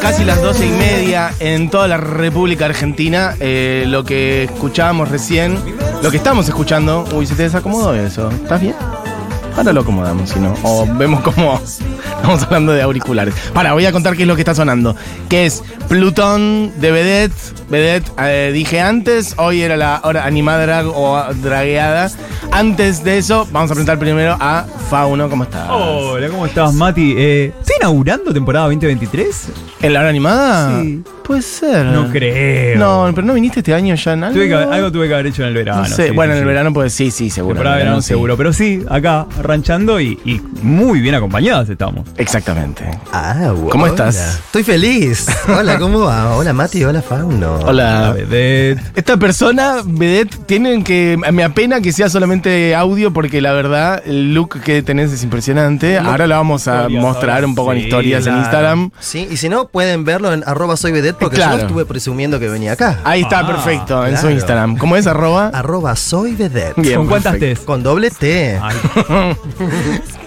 casi 0.00 0.24
las 0.24 0.40
doce 0.40 0.66
y 0.66 0.70
media 0.70 1.32
en 1.38 1.70
toda 1.70 1.86
la 1.86 1.96
República 1.98 2.64
Argentina. 2.64 3.36
Eh, 3.38 3.84
lo 3.86 4.04
que 4.04 4.44
escuchábamos 4.44 5.10
recién, 5.10 5.58
lo 6.02 6.10
que 6.10 6.16
estamos 6.16 6.48
escuchando. 6.48 7.04
Uy, 7.12 7.26
se 7.26 7.34
te 7.34 7.44
desacomodó 7.44 7.94
eso. 7.94 8.30
¿Estás 8.30 8.60
bien? 8.60 8.74
Ahora 9.56 9.72
lo 9.72 9.80
acomodamos, 9.82 10.30
si 10.30 10.38
no. 10.40 10.54
O 10.62 10.86
vemos 10.96 11.20
cómo. 11.20 11.60
Estamos 11.60 12.42
hablando 12.44 12.72
de 12.72 12.82
auriculares. 12.82 13.34
Para, 13.52 13.72
voy 13.74 13.84
a 13.84 13.92
contar 13.92 14.16
qué 14.16 14.22
es 14.22 14.28
lo 14.28 14.34
que 14.36 14.42
está 14.42 14.54
sonando. 14.54 14.94
Que 15.28 15.46
es 15.46 15.62
Plutón 15.88 16.72
de 16.80 16.90
Vedette. 16.90 17.34
Vedette, 17.68 18.10
eh, 18.18 18.50
dije 18.52 18.80
antes, 18.80 19.34
hoy 19.38 19.62
era 19.62 19.76
la 19.76 20.00
hora 20.04 20.24
animada 20.24 20.62
drag 20.64 20.86
o 20.88 21.22
dragueada. 21.42 22.10
Antes 22.52 23.04
de 23.04 23.18
eso, 23.18 23.46
vamos 23.52 23.70
a 23.70 23.74
presentar 23.74 23.98
primero 23.98 24.36
a 24.40 24.64
Fauno. 24.88 25.28
¿Cómo 25.28 25.44
estás? 25.44 25.68
Hola, 25.70 26.28
¿cómo 26.28 26.46
estás, 26.46 26.72
Mati? 26.74 27.14
Eh, 27.16 27.52
¿Estoy 27.60 27.76
inaugurando 27.80 28.32
temporada 28.32 28.66
2023? 28.66 29.48
¿En 29.82 29.92
la 29.92 30.00
hora 30.00 30.08
animada? 30.08 30.82
Sí. 30.82 31.02
Puede 31.22 31.42
ser. 31.42 31.86
No 31.86 32.10
creo. 32.10 32.76
No, 32.76 33.12
pero 33.14 33.24
no 33.24 33.34
viniste 33.34 33.60
este 33.60 33.72
año 33.72 33.94
ya 33.94 34.14
en 34.14 34.24
algo. 34.24 34.34
Tuve 34.34 34.48
que- 34.48 34.54
algo 34.54 34.90
tuve 34.90 35.06
que 35.06 35.14
haber 35.14 35.26
hecho 35.28 35.42
en 35.42 35.48
el 35.48 35.54
verano. 35.54 35.82
No 35.82 35.86
sé. 35.88 36.08
sí, 36.08 36.14
bueno, 36.14 36.32
sí, 36.32 36.38
en 36.38 36.42
el 36.42 36.48
verano, 36.48 36.72
pues 36.72 36.92
sí, 36.92 37.12
sí, 37.12 37.30
seguro. 37.30 37.54
Temporada 37.54 37.76
de 37.76 37.82
En 37.82 37.86
el 37.86 37.90
verano 37.90 38.02
sí. 38.02 38.08
seguro. 38.08 38.36
Pero 38.36 38.52
sí, 38.52 38.82
acá, 38.90 39.26
ranchando 39.42 40.00
y, 40.00 40.18
y 40.24 40.40
muy 40.62 41.00
bien 41.00 41.14
acompañadas 41.14 41.68
estamos. 41.68 42.06
Exactamente. 42.16 42.84
Ah, 43.12 43.52
wow. 43.54 43.70
¿Cómo 43.70 43.86
estás? 43.86 44.40
Estoy 44.46 44.62
feliz. 44.64 45.26
Hola, 45.48 45.78
¿cómo 45.78 46.00
va? 46.00 46.34
Hola, 46.36 46.52
Mati. 46.52 46.84
Hola, 46.84 47.02
Fauno. 47.02 47.58
La 47.58 47.66
Hola. 47.66 48.12
vedette. 48.16 48.80
Esta 48.94 49.16
persona, 49.16 49.76
Vedette, 49.84 50.36
tienen 50.46 50.84
que. 50.84 51.18
Me 51.32 51.44
apena 51.44 51.80
que 51.80 51.92
sea 51.92 52.08
solamente 52.08 52.74
audio 52.74 53.12
porque 53.12 53.40
la 53.40 53.52
verdad, 53.52 54.02
el 54.04 54.34
look 54.34 54.60
que 54.60 54.82
tenés 54.82 55.12
es 55.12 55.22
impresionante. 55.22 55.98
Ahora 55.98 56.26
lo 56.26 56.34
vamos 56.36 56.68
a 56.68 56.82
Historias, 56.82 57.02
mostrar 57.02 57.44
un 57.44 57.54
poco 57.54 57.72
en 57.72 57.78
historias 57.78 58.26
en. 58.26 58.38
Instagram. 58.38 58.90
Sí, 59.00 59.28
y 59.30 59.36
si 59.36 59.48
no, 59.48 59.68
pueden 59.68 60.04
verlo 60.04 60.32
en 60.32 60.42
arroba 60.46 60.76
soy 60.76 60.92
vedette 60.92 61.16
porque 61.18 61.36
Claro. 61.36 61.56
yo 61.58 61.62
estuve 61.62 61.84
presumiendo 61.84 62.38
que 62.38 62.48
venía 62.48 62.72
acá. 62.72 62.98
Ahí 63.04 63.22
está, 63.22 63.40
Ah, 63.40 63.46
perfecto, 63.46 64.06
en 64.06 64.16
su. 64.18 64.28
Instagram. 64.30 64.76
¿Cómo 64.76 64.96
es? 64.96 65.06
Arroba. 65.06 65.48
Arroba 65.48 65.96
soy 65.96 66.34
vedette. 66.34 66.74
Bien, 66.76 66.96
¿Con 66.98 67.06
cuántas. 67.08 67.38
T's? 67.38 67.60
Con 67.60 67.82
doble 67.82 68.10
T. 68.10 68.58
Ay, 68.62 68.76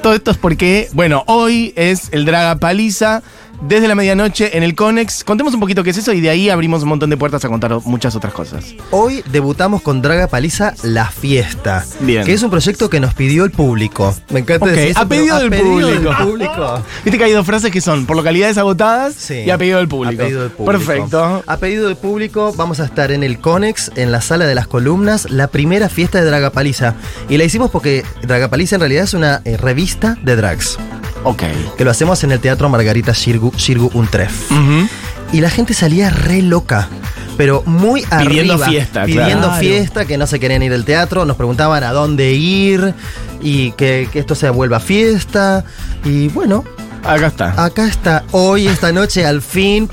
Todo 0.02 0.14
esto 0.14 0.32
es 0.32 0.38
porque, 0.38 0.90
bueno, 0.94 1.24
hoy 1.28 1.74
es 1.76 2.10
el 2.12 2.26
Draga 2.26 2.58
Paliza. 2.60 3.24
Desde 3.66 3.88
la 3.88 3.96
medianoche 3.96 4.58
en 4.58 4.64
el 4.64 4.76
Conex. 4.76 5.24
Contemos 5.24 5.54
un 5.54 5.62
poquito 5.62 5.84
qué 5.84 5.92
es 5.92 5.98
eso 5.98 6.12
y 6.12 6.20
de 6.20 6.30
ahí 6.30 6.50
abrimos 6.50 6.84
un 6.84 6.90
montón 6.90 7.10
de 7.10 7.16
puertas 7.16 7.46
a 7.46 7.48
contar 7.48 7.74
muchas 7.86 8.14
otras 8.14 8.34
cosas. 8.34 8.66
Hoy 8.92 9.24
debutamos 9.32 9.82
con 9.82 10.02
Draga 10.02 10.28
Paliza 10.28 10.74
La 10.84 11.06
Fiesta. 11.08 11.86
Bien. 12.02 12.26
Que 12.26 12.34
es 12.34 12.44
un 12.44 12.50
proyecto 12.50 12.90
que 12.90 13.00
nos 13.00 13.14
pidió 13.14 13.46
el 13.46 13.52
público. 13.52 14.14
Me 14.32 14.42
encanta 14.42 14.66
decir 14.66 14.90
eso, 14.92 15.00
a 15.00 15.06
pedido 15.08 15.40
del 15.40 15.50
público. 15.62 15.88
del 15.88 16.10
público. 16.28 16.84
Viste 17.06 17.18
que 17.18 17.24
hay 17.24 17.32
dos 17.32 17.46
frases 17.46 17.72
que 17.72 17.80
son 17.80 18.06
por 18.06 18.18
localidades 18.18 18.58
agotadas 18.58 19.14
Sí. 19.18 19.44
y 19.46 19.50
a 19.50 19.58
pedido 19.58 19.78
del 19.78 19.88
público. 19.88 20.22
A 20.22 20.26
pedido 20.26 20.42
del 20.42 20.52
público. 20.52 20.86
Perfecto. 20.86 21.44
A 21.48 21.58
pedido 21.58 21.88
del 21.88 21.96
público, 21.96 22.54
vamos 22.58 22.82
a 22.82 22.86
estar 22.86 23.12
en 23.14 23.24
el 23.24 23.40
Conex, 23.40 23.92
en 23.96 24.12
la 24.12 24.20
sala 24.20 24.46
de 24.46 24.56
las 24.56 24.68
columnas, 24.68 25.32
la 25.32 25.48
primera 25.48 25.88
fiesta 25.88 26.20
de 26.20 26.26
Dragapaliza. 26.26 26.96
Y 27.30 27.38
la 27.38 27.46
hicimos 27.46 27.72
porque 27.72 28.04
Dragapaliza 28.24 28.76
en 28.76 28.82
realidad 28.82 29.06
es 29.06 29.14
una 29.14 29.42
eh, 29.46 29.56
revista 29.56 30.18
de 30.22 30.36
drags. 30.36 30.78
Ok. 31.24 31.44
Que 31.78 31.84
lo 31.86 31.92
hacemos 31.92 32.24
en 32.24 32.32
el 32.32 32.40
Teatro 32.40 32.70
Margarita 32.70 33.12
Shirgu, 33.14 33.52
Shirgu 33.56 33.90
Untref. 33.94 34.52
Ujú. 34.52 34.88
Y 35.32 35.42
la 35.42 35.50
gente 35.50 35.74
salía 35.74 36.10
re 36.10 36.42
loca. 36.42 36.90
Pero 37.38 37.64
muy 37.66 38.02
Pidiendo 38.04 38.54
arriba, 38.54 38.68
fiesta, 38.68 39.06
Pidiendo 39.06 39.48
claro. 39.48 39.60
fiesta, 39.60 40.06
que 40.06 40.18
no 40.20 40.28
se 40.28 40.40
querían 40.40 40.62
ir 40.62 40.72
del 40.72 40.86
teatro. 40.86 41.26
Nos 41.26 41.36
preguntaban 41.38 41.84
a 41.84 41.92
dónde 41.92 42.34
ir. 42.34 42.94
Y 43.42 43.72
que, 43.72 44.08
que 44.12 44.20
esto 44.20 44.36
se 44.36 44.50
vuelva 44.52 44.80
fiesta. 44.80 45.66
Y 46.06 46.28
bueno, 46.30 46.64
Acá 47.04 47.28
está. 47.28 47.64
acá 47.66 47.88
está 47.88 48.24
hoy, 48.32 48.68
esta 48.68 48.92
noche, 48.92 49.26
al 49.26 49.42
fin, 49.42 49.90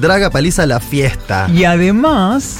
Draga 0.00 0.30
Paliza 0.30 0.64
la 0.66 0.80
fiesta. 0.80 1.48
Y 1.52 1.64
además, 1.64 2.58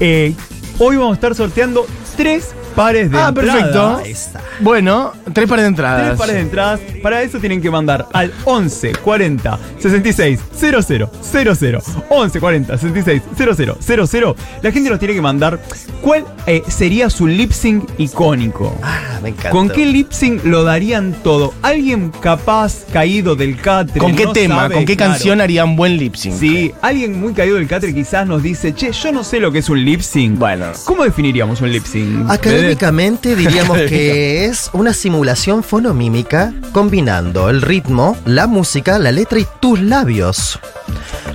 eh, 0.00 0.34
hoy 0.78 0.96
vamos 0.96 1.12
a 1.12 1.14
estar 1.14 1.34
sorteando 1.34 1.86
tres 2.16 2.48
pares 2.78 3.10
de 3.10 3.18
Ah, 3.18 3.28
entradas. 3.28 4.02
perfecto. 4.02 4.38
Bueno, 4.60 5.12
tres 5.32 5.48
pares 5.48 5.64
de 5.64 5.68
entradas. 5.68 6.06
Tres 6.06 6.18
pares 6.18 6.34
de 6.36 6.40
entradas. 6.42 6.80
Para 7.02 7.22
eso 7.22 7.38
tienen 7.40 7.60
que 7.60 7.70
mandar 7.70 8.06
al 8.12 8.32
11 8.44 8.92
40 9.02 9.58
66 9.80 10.40
00 10.56 10.82
00 11.22 11.82
11 12.08 12.40
40 12.40 12.78
66 12.78 13.22
00 13.36 13.78
00. 13.80 14.36
La 14.62 14.70
gente 14.72 14.90
nos 14.90 14.98
tiene 15.00 15.14
que 15.14 15.20
mandar 15.20 15.60
cuál 16.02 16.24
eh, 16.46 16.62
sería 16.68 17.10
su 17.10 17.26
lip 17.26 17.50
sync 17.52 17.84
icónico. 17.98 18.76
Ah, 18.82 19.18
me 19.22 19.30
encanta. 19.30 19.50
¿Con 19.50 19.68
qué 19.70 19.84
lip 19.84 20.12
sync 20.12 20.44
lo 20.44 20.62
darían 20.64 21.14
todo? 21.24 21.54
¿Alguien 21.62 22.10
capaz 22.20 22.84
caído 22.92 23.34
del 23.34 23.56
catre? 23.60 23.98
¿Con 23.98 24.14
qué 24.14 24.24
no 24.24 24.32
tema? 24.32 24.56
sabe? 24.62 24.74
¿Con 24.76 24.84
qué 24.84 24.96
Claro. 24.96 25.12
canción 25.12 25.40
harían 25.40 25.74
buen 25.76 25.96
lip 25.96 26.14
sync? 26.14 26.34
Sí, 26.38 26.72
alguien 26.80 27.20
muy 27.20 27.32
caído 27.34 27.56
del 27.56 27.66
catre 27.66 27.92
quizás 27.92 28.26
nos 28.26 28.42
dice, 28.42 28.72
che, 28.74 28.92
yo 28.92 29.12
no 29.12 29.24
sé 29.24 29.40
lo 29.40 29.50
que 29.50 29.58
es 29.58 29.68
un 29.68 29.84
lip 29.84 30.00
sync. 30.00 30.38
Bueno. 30.38 30.66
¿Cómo 30.84 31.04
definiríamos 31.04 31.60
un 31.60 31.70
lip 31.72 31.84
sync? 31.84 32.28
Académicamente 32.76 33.34
diríamos 33.36 33.78
que 33.78 34.44
es 34.46 34.70
una 34.72 34.92
simulación 34.92 35.62
fonomímica 35.62 36.52
combinando 36.72 37.48
el 37.50 37.62
ritmo, 37.62 38.16
la 38.24 38.46
música, 38.46 38.98
la 38.98 39.12
letra 39.12 39.38
y 39.38 39.46
tus 39.60 39.80
labios. 39.80 40.58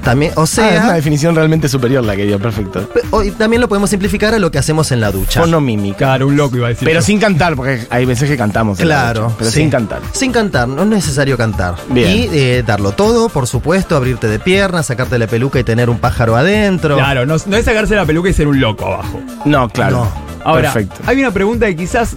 También, 0.03 0.33
o 0.35 0.41
Ah, 0.41 0.43
es 0.43 0.57
una 0.57 0.69
sea, 0.81 0.93
definición 0.93 1.33
realmente 1.33 1.69
superior 1.69 2.03
la 2.03 2.15
que 2.17 2.25
dio, 2.25 2.37
perfecto. 2.37 2.89
pe- 2.89 3.01
o- 3.11 3.23
y 3.23 3.31
también 3.31 3.61
lo 3.61 3.69
podemos 3.69 3.89
simplificar 3.89 4.33
a 4.33 4.39
lo 4.39 4.51
que 4.51 4.57
hacemos 4.57 4.91
en 4.91 4.99
la 4.99 5.11
ducha. 5.11 5.39
Fonomímica. 5.39 5.97
Claro, 5.99 6.27
un 6.27 6.35
loco 6.35 6.57
iba 6.57 6.65
a 6.65 6.69
decir. 6.69 6.85
Pero 6.85 6.99
yo. 6.99 7.05
sin 7.05 7.19
cantar, 7.19 7.55
porque 7.55 7.87
hay 7.89 8.03
veces 8.05 8.29
que 8.29 8.35
cantamos. 8.35 8.79
en 8.81 8.89
la 8.89 8.95
Claro, 8.95 9.21
ducha, 9.23 9.35
Pero 9.39 9.49
sí. 9.51 9.59
sin 9.61 9.69
cantar. 9.69 10.01
Sin 10.11 10.31
cantar, 10.33 10.67
no 10.67 10.81
es 10.81 10.87
necesario 10.89 11.37
cantar. 11.37 11.75
Bien. 11.89 12.09
Y 12.09 12.29
eh, 12.37 12.63
darlo 12.67 12.91
todo, 12.91 13.29
por 13.29 13.47
supuesto, 13.47 13.95
abrirte 13.95 14.27
de 14.27 14.39
piernas, 14.39 14.87
sacarte 14.87 15.17
la 15.17 15.27
peluca 15.27 15.59
y 15.59 15.63
tener 15.63 15.89
un 15.89 15.99
pájaro 15.99 16.35
adentro. 16.35 16.97
Claro, 16.97 17.25
no, 17.25 17.37
no 17.45 17.55
es 17.55 17.63
sacarse 17.63 17.95
la 17.95 18.05
peluca 18.05 18.27
y 18.29 18.33
ser 18.33 18.47
un 18.49 18.59
loco 18.59 18.85
abajo. 18.87 19.21
No, 19.45 19.69
claro. 19.69 19.99
No. 19.99 20.32
Ahora, 20.43 20.73
Perfecto. 20.73 21.01
hay 21.05 21.19
una 21.19 21.31
pregunta 21.31 21.65
que 21.67 21.75
quizás, 21.75 22.15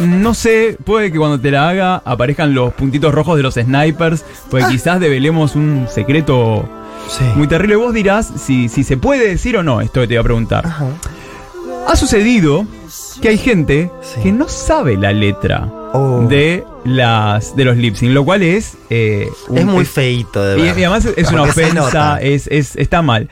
no 0.00 0.34
sé, 0.34 0.76
puede 0.84 1.10
que 1.10 1.18
cuando 1.18 1.40
te 1.40 1.50
la 1.50 1.68
haga 1.68 2.02
aparezcan 2.04 2.54
los 2.54 2.72
puntitos 2.74 3.14
rojos 3.14 3.36
de 3.36 3.42
los 3.42 3.54
snipers, 3.54 4.24
pues 4.50 4.66
quizás 4.66 5.00
develemos 5.00 5.54
un 5.56 5.86
secreto 5.90 6.68
Sí. 7.08 7.24
muy 7.36 7.46
terrible. 7.46 7.76
Vos 7.76 7.92
dirás 7.92 8.30
si, 8.36 8.68
si 8.68 8.82
se 8.84 8.96
puede 8.96 9.28
decir 9.28 9.56
o 9.56 9.62
no 9.62 9.80
esto 9.80 10.00
que 10.00 10.06
te 10.08 10.14
voy 10.14 10.20
a 10.20 10.24
preguntar. 10.24 10.66
Ajá. 10.66 10.86
Ha 11.86 11.96
sucedido 11.96 12.66
que 13.20 13.28
hay 13.28 13.36
gente 13.38 13.90
Sí. 14.02 14.20
que 14.22 14.32
no 14.32 14.48
sabe 14.48 14.96
la 14.96 15.12
letra 15.12 15.68
Oh. 15.92 16.26
de 16.28 16.64
las 16.84 17.54
de 17.56 17.64
los 17.66 17.76
lip 17.76 17.94
sync, 17.94 18.12
lo 18.12 18.24
cual 18.24 18.42
es 18.42 18.76
eh, 18.90 19.28
un- 19.48 19.58
Es 19.58 19.64
muy 19.66 19.84
feito 19.84 20.42
de 20.42 20.58
y, 20.58 20.62
ver. 20.62 20.78
y 20.78 20.84
además 20.84 21.04
es 21.16 21.28
una 21.30 21.44
Porque 21.44 21.50
ofensa, 21.66 22.20
es, 22.20 22.46
es- 22.48 22.74
está 22.76 23.00
mal. 23.02 23.28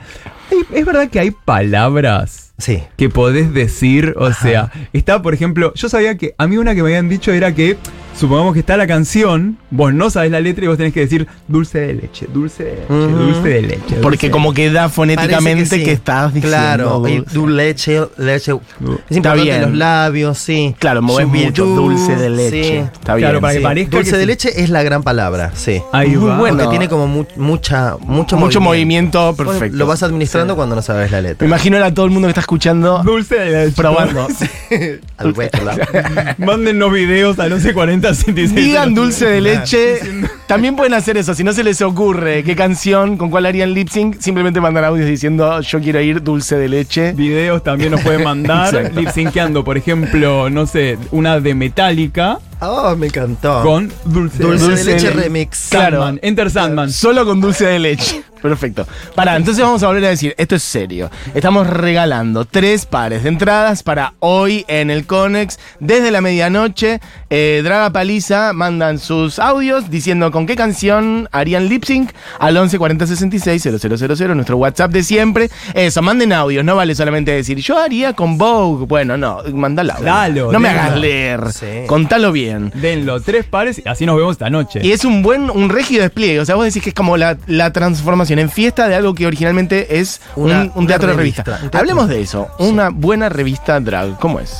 Es 0.71 0.85
verdad 0.85 1.09
que 1.09 1.19
hay 1.19 1.31
palabras 1.31 2.52
Sí. 2.63 2.85
que 2.97 3.09
podés 3.09 3.53
decir, 3.53 4.15
o 4.17 4.33
sea, 4.33 4.71
está 4.93 5.21
por 5.21 5.35
ejemplo, 5.35 5.73
yo 5.75 5.89
sabía 5.89 6.17
que 6.17 6.33
a 6.39 6.47
mí 6.47 6.59
una 6.59 6.77
que 6.77 6.83
me 6.85 6.91
habían 6.91 7.09
dicho 7.09 7.33
era 7.33 7.53
que 7.53 7.77
supongamos 8.15 8.53
que 8.55 8.61
está 8.61 8.77
la 8.77 8.87
canción, 8.87 9.59
vos 9.71 9.93
no 9.93 10.11
sabés 10.11 10.31
la 10.31 10.41
letra 10.41 10.65
y 10.65 10.69
vos 10.69 10.77
tenés 10.77 10.93
que 10.93 11.01
decir 11.01 11.27
dulce 11.49 11.81
de 11.81 11.95
leche, 11.95 12.27
dulce 12.33 12.65
de 12.65 12.75
leche, 12.77 12.87
dulce 12.89 13.49
de 13.49 13.63
leche. 13.63 13.97
Porque 14.03 14.27
dulce 14.27 14.31
como 14.31 14.53
que 14.55 14.71
da 14.71 14.89
fonéticamente 14.89 15.79
que, 15.79 15.85
sí. 15.87 15.91
estás 15.91 16.33
diciendo. 16.35 16.57
Claro, 16.57 17.09
y 17.09 17.17
dulce. 17.17 17.35
du 17.35 17.49
leche, 17.49 18.01
leche. 18.19 18.53
Es 18.53 18.59
Está 18.59 19.17
importante 19.17 19.43
bien. 19.43 19.61
los 19.63 19.73
labios, 19.75 20.39
sí. 20.39 20.75
Claro, 20.79 21.01
Subir 21.07 21.27
mucho 21.47 21.65
du, 21.67 21.75
dulce 21.77 22.17
de 22.17 22.31
leche. 22.31 22.63
sí. 22.63 22.77
Está 22.93 23.15
bien. 23.15 23.29
Claro, 23.29 23.41
para 23.41 23.53
que 23.55 23.59
Sí. 23.59 23.65
parezca 23.65 23.97
Dulce 23.97 24.11
que 24.13 24.17
de 24.19 24.23
sí. 24.23 24.27
leche 24.27 24.63
es 24.63 24.71
la 24.71 24.83
gran 24.83 25.03
palabra, 25.03 25.51
sí. 25.55 25.83
Ahí 25.93 26.11
Muy 26.17 26.29
va. 26.31 26.39
bueno. 26.39 26.57
Porque 26.59 26.71
tiene 26.71 26.89
como 26.89 27.07
mu- 27.07 27.27
mucha, 27.37 27.97
mucho, 28.01 28.37
Mucho 28.37 28.61
movimiento, 28.61 29.35
perfecto. 29.37 29.77
Lo 29.77 29.87
vas 29.87 30.03
administrando 30.03 30.57
cuando 30.57 30.75
no 30.77 30.83
sabes 30.83 31.11
la 31.11 31.19
Me 31.23 31.29
letra. 31.29 31.47
imagino 31.47 31.83
a 31.83 31.93
todo 31.95 32.07
el 32.07 32.13
mundo 32.13 32.27
que 32.29 32.31
está 32.31 32.41
escuchando 32.41 33.03
Dulce 33.05 33.37
de 33.37 33.65
leche. 33.67 33.77
probando. 33.77 34.27
Al 35.19 35.35
Mándennos 36.39 36.93
videos 36.93 37.39
al 37.39 37.51
1140 37.51 38.02
66. 38.03 38.55
Digan 38.55 38.95
dulce 38.95 39.27
de 39.27 39.41
leche. 39.41 39.99
También 40.47 40.77
pueden 40.77 40.95
hacer 40.95 41.17
eso. 41.17 41.35
Si 41.35 41.43
no 41.45 41.53
se 41.53 41.65
les 41.65 41.81
ocurre 41.83 42.43
qué 42.45 42.55
canción, 42.57 43.17
con 43.17 43.31
cuál 43.31 43.47
harían 43.47 43.73
lip 43.75 43.89
sync, 43.89 44.17
simplemente 44.21 44.61
mandan 44.61 44.85
audios 44.85 45.07
diciendo 45.09 45.61
yo 45.61 45.81
quiero 45.81 46.01
ir 46.01 46.23
dulce 46.23 46.57
de 46.57 46.69
leche. 46.69 47.13
Videos 47.13 47.63
también 47.63 47.93
nos 47.93 48.01
pueden 48.03 48.25
mandar, 48.25 48.93
lip 48.97 49.09
synceando, 49.11 49.65
por 49.65 49.77
ejemplo, 49.77 50.51
no 50.51 50.67
sé, 50.67 50.99
una 51.11 51.41
de 51.41 51.55
Metallica 51.55 52.39
Oh, 52.65 52.95
me 52.95 53.07
encantó. 53.07 53.61
con 53.65 53.93
dulce, 54.05 54.41
Dulce, 54.43 54.65
Dulce 54.67 54.85
de 54.85 54.93
leche 54.95 55.07
de- 55.09 55.13
remix. 55.15 55.67
Claro. 55.71 55.99
Sandman, 56.03 56.21
Enter 56.23 56.49
Sandman. 56.51 56.93
Solo 56.93 57.25
con 57.25 57.41
dulce 57.41 57.67
de 57.67 57.79
leche. 57.81 58.23
Perfecto. 58.43 58.87
Pará, 59.15 59.37
entonces 59.37 59.63
vamos 59.63 59.83
a 59.85 59.87
volver 59.87 60.05
a 60.05 60.09
decir, 60.09 60.35
esto 60.37 60.57
es 60.57 60.65
serio. 60.65 61.11
Estamos 61.35 61.67
regalando 61.67 62.45
tres 62.45 62.87
pares 62.87 63.23
de 63.23 63.29
entradas 63.29 63.85
para 63.85 64.15
hoy 64.19 64.65
en 64.67 64.91
el 64.91 65.07
Conex. 65.07 65.61
Desde 65.79 66.11
la 66.11 66.21
medianoche, 66.21 67.01
eh, 67.31 67.61
Draga 67.63 67.91
Paliza 67.91 68.53
mandan 68.53 68.99
sus 68.99 69.39
audios 69.39 69.91
diciendo 69.91 70.33
con 70.33 70.47
qué 70.47 70.57
canción 70.57 71.29
harían 71.31 71.69
lip 71.69 71.85
sync 71.85 72.11
al 72.41 72.57
11 72.57 72.79
40 72.79 73.07
66 73.07 73.63
0000, 73.81 74.35
nuestro 74.35 74.57
WhatsApp 74.57 74.91
de 74.91 75.05
siempre. 75.05 75.49
Eso, 75.75 76.03
manden 76.03 76.33
audios, 76.33 76.65
no 76.65 76.75
vale 76.75 76.97
solamente 76.97 77.31
decir, 77.31 77.59
yo 77.59 77.79
haría 77.79 78.13
con 78.13 78.39
Vogue. 78.39 78.87
Bueno, 78.87 79.17
no, 79.17 79.39
manda 79.55 79.83
el 79.83 79.91
audio. 79.91 80.05
Dalo, 80.05 80.53
no 80.53 80.59
me 80.59 80.69
hagas 80.69 80.99
leer. 80.99 81.53
Sí. 81.53 81.87
Contalo 81.87 82.33
bien. 82.33 82.73
Denlo, 82.75 83.21
tres 83.21 83.45
pares 83.45 83.81
y 83.85 83.89
así 83.89 84.05
nos 84.05 84.17
vemos 84.17 84.33
esta 84.33 84.51
noche. 84.51 84.81
Y 84.83 84.91
es 84.91 85.05
un 85.05 85.23
buen, 85.23 85.49
un 85.49 85.69
regio 85.69 86.03
despliegue. 86.03 86.41
O 86.41 86.45
sea, 86.45 86.57
vos 86.57 86.65
decís 86.65 86.83
que 86.83 86.91
es 86.91 86.95
como 86.95 87.17
la, 87.17 87.39
la 87.47 87.73
transformación. 87.73 88.32
Transformación 88.35 88.39
en 88.39 88.51
fiesta 88.51 88.89
de 88.89 88.95
algo 88.95 89.15
que 89.15 89.27
originalmente 89.27 89.99
es 90.01 90.21
un- 90.37 90.45
Una- 90.47 90.63
un, 90.63 90.73
una 90.75 90.87
teatro 90.89 91.09
de 91.09 91.15
revista, 91.17 91.43
revista. 91.43 91.65
un 91.65 91.71
teatro. 91.71 91.81
Hablemos 91.81 92.09
de 92.09 92.21
eso. 92.23 92.49
Una 92.59 92.89
buena 92.91 93.29
revista 93.29 93.79
drag, 93.81 94.19
¿cómo 94.19 94.41
es? 94.41 94.53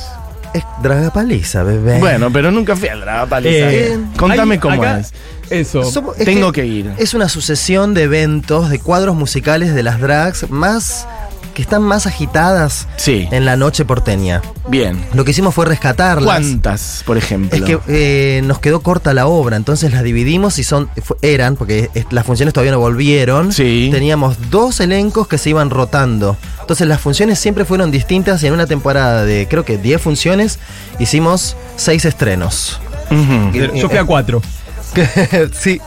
Es 0.53 0.63
Dragapaliza, 0.83 1.63
bebé. 1.63 1.97
Bueno, 1.99 2.31
pero 2.31 2.51
nunca 2.51 2.75
fui 2.75 2.87
al 2.87 3.01
drag, 3.01 3.27
Paliza. 3.27 3.71
Eh, 3.71 3.97
Contame 4.17 4.55
hay- 4.55 4.59
cómo 4.59 4.81
acá- 4.81 4.99
es. 4.99 5.11
Eso. 5.49 5.81
Es 6.17 6.25
Tengo 6.25 6.51
que 6.51 6.65
ir. 6.65 6.91
Es 6.97 7.13
una 7.13 7.27
sucesión 7.29 7.93
de 7.93 8.03
eventos, 8.03 8.69
de 8.69 8.79
cuadros 8.79 9.15
musicales 9.15 9.73
de 9.75 9.83
las 9.83 9.99
drags 9.99 10.49
más 10.49 11.07
que 11.53 11.61
están 11.61 11.81
más 11.83 12.07
agitadas 12.07 12.87
Sí, 12.97 13.27
en 13.31 13.45
la 13.45 13.55
noche 13.55 13.85
porteña. 13.85 14.41
bien. 14.67 15.03
Lo 15.13 15.23
que 15.25 15.31
hicimos 15.31 15.53
fue 15.53 15.65
rescatarlas. 15.65 16.25
¿Cuántas, 16.25 17.03
por 17.05 17.17
ejemplo? 17.17 17.57
Es 17.57 17.63
que 17.63 17.79
eh, 17.87 18.41
nos 18.43 18.59
quedó 18.59 18.81
corta 18.81 19.13
la 19.13 19.27
obra, 19.27 19.55
entonces 19.57 19.91
las 19.91 20.03
dividimos 20.03 20.59
y 20.59 20.63
son 20.63 20.89
eran, 21.21 21.55
porque 21.55 21.89
las 22.09 22.25
funciones 22.25 22.53
todavía 22.53 22.71
no 22.71 22.79
volvieron. 22.79 23.53
Sí. 23.53 23.89
Teníamos 23.91 24.49
dos 24.49 24.79
elencos 24.79 25.27
que 25.27 25.37
se 25.37 25.49
iban 25.51 25.69
rotando. 25.69 26.37
Entonces 26.61 26.87
las 26.87 26.99
funciones 27.01 27.39
siempre 27.39 27.65
fueron 27.65 27.91
distintas 27.91 28.41
y 28.43 28.47
en 28.47 28.53
una 28.53 28.65
temporada 28.67 29.25
de 29.25 29.47
creo 29.49 29.65
que 29.65 29.77
10 29.77 30.01
funciones 30.01 30.59
hicimos 30.99 31.55
6 31.75 32.05
estrenos. 32.05 32.79
Yo 33.75 33.89
fui 33.89 33.97
a 33.97 34.05
cuatro. 34.05 34.41
sí. 35.53 35.79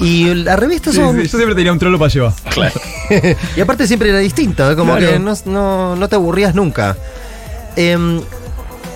Y 0.00 0.34
la 0.34 0.56
revista 0.56 0.90
Sí, 0.90 0.98
son. 0.98 1.16
sí, 1.16 1.22
yo 1.28 1.38
siempre 1.38 1.54
tenía 1.54 1.72
un 1.72 1.78
trolo 1.78 1.98
para 1.98 2.12
llevar. 2.12 2.32
Y 3.56 3.60
aparte 3.60 3.86
siempre 3.86 4.08
era 4.10 4.18
distinto, 4.18 4.70
¿eh? 4.70 4.76
como 4.76 4.96
Claro. 4.96 5.12
que 5.12 5.18
no, 5.18 5.34
no- 5.46 5.96
no 5.96 6.08
te 6.08 6.16
aburrías 6.16 6.54
nunca. 6.54 6.96
Em, 7.76 8.20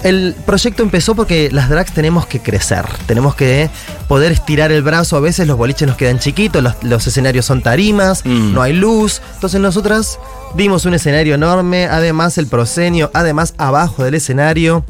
el 0.02 0.34
proyecto 0.46 0.82
empezó 0.82 1.14
porque 1.14 1.50
las 1.52 1.68
drags 1.68 1.92
tenemos 1.92 2.26
que 2.26 2.40
crecer, 2.40 2.84
tenemos 3.06 3.34
que 3.34 3.68
poder 4.08 4.32
estirar 4.32 4.72
el 4.72 4.82
brazo, 4.82 5.16
a 5.16 5.20
veces 5.20 5.46
los 5.46 5.58
boliches 5.58 5.86
nos 5.86 5.96
quedan 5.98 6.18
chiquitos, 6.18 6.62
los, 6.62 6.74
los 6.82 7.06
escenarios 7.06 7.44
son 7.44 7.60
tarimas, 7.62 8.24
Mm. 8.24 8.54
no 8.54 8.62
hay 8.62 8.72
luz, 8.72 9.20
entonces 9.34 9.60
nosotras 9.60 10.18
dimos 10.54 10.86
un 10.86 10.94
escenario 10.94 11.34
enorme, 11.34 11.84
además 11.86 12.38
el 12.38 12.46
proscenio, 12.46 13.10
además 13.12 13.52
abajo 13.58 14.02
del 14.02 14.14
escenario, 14.14 14.84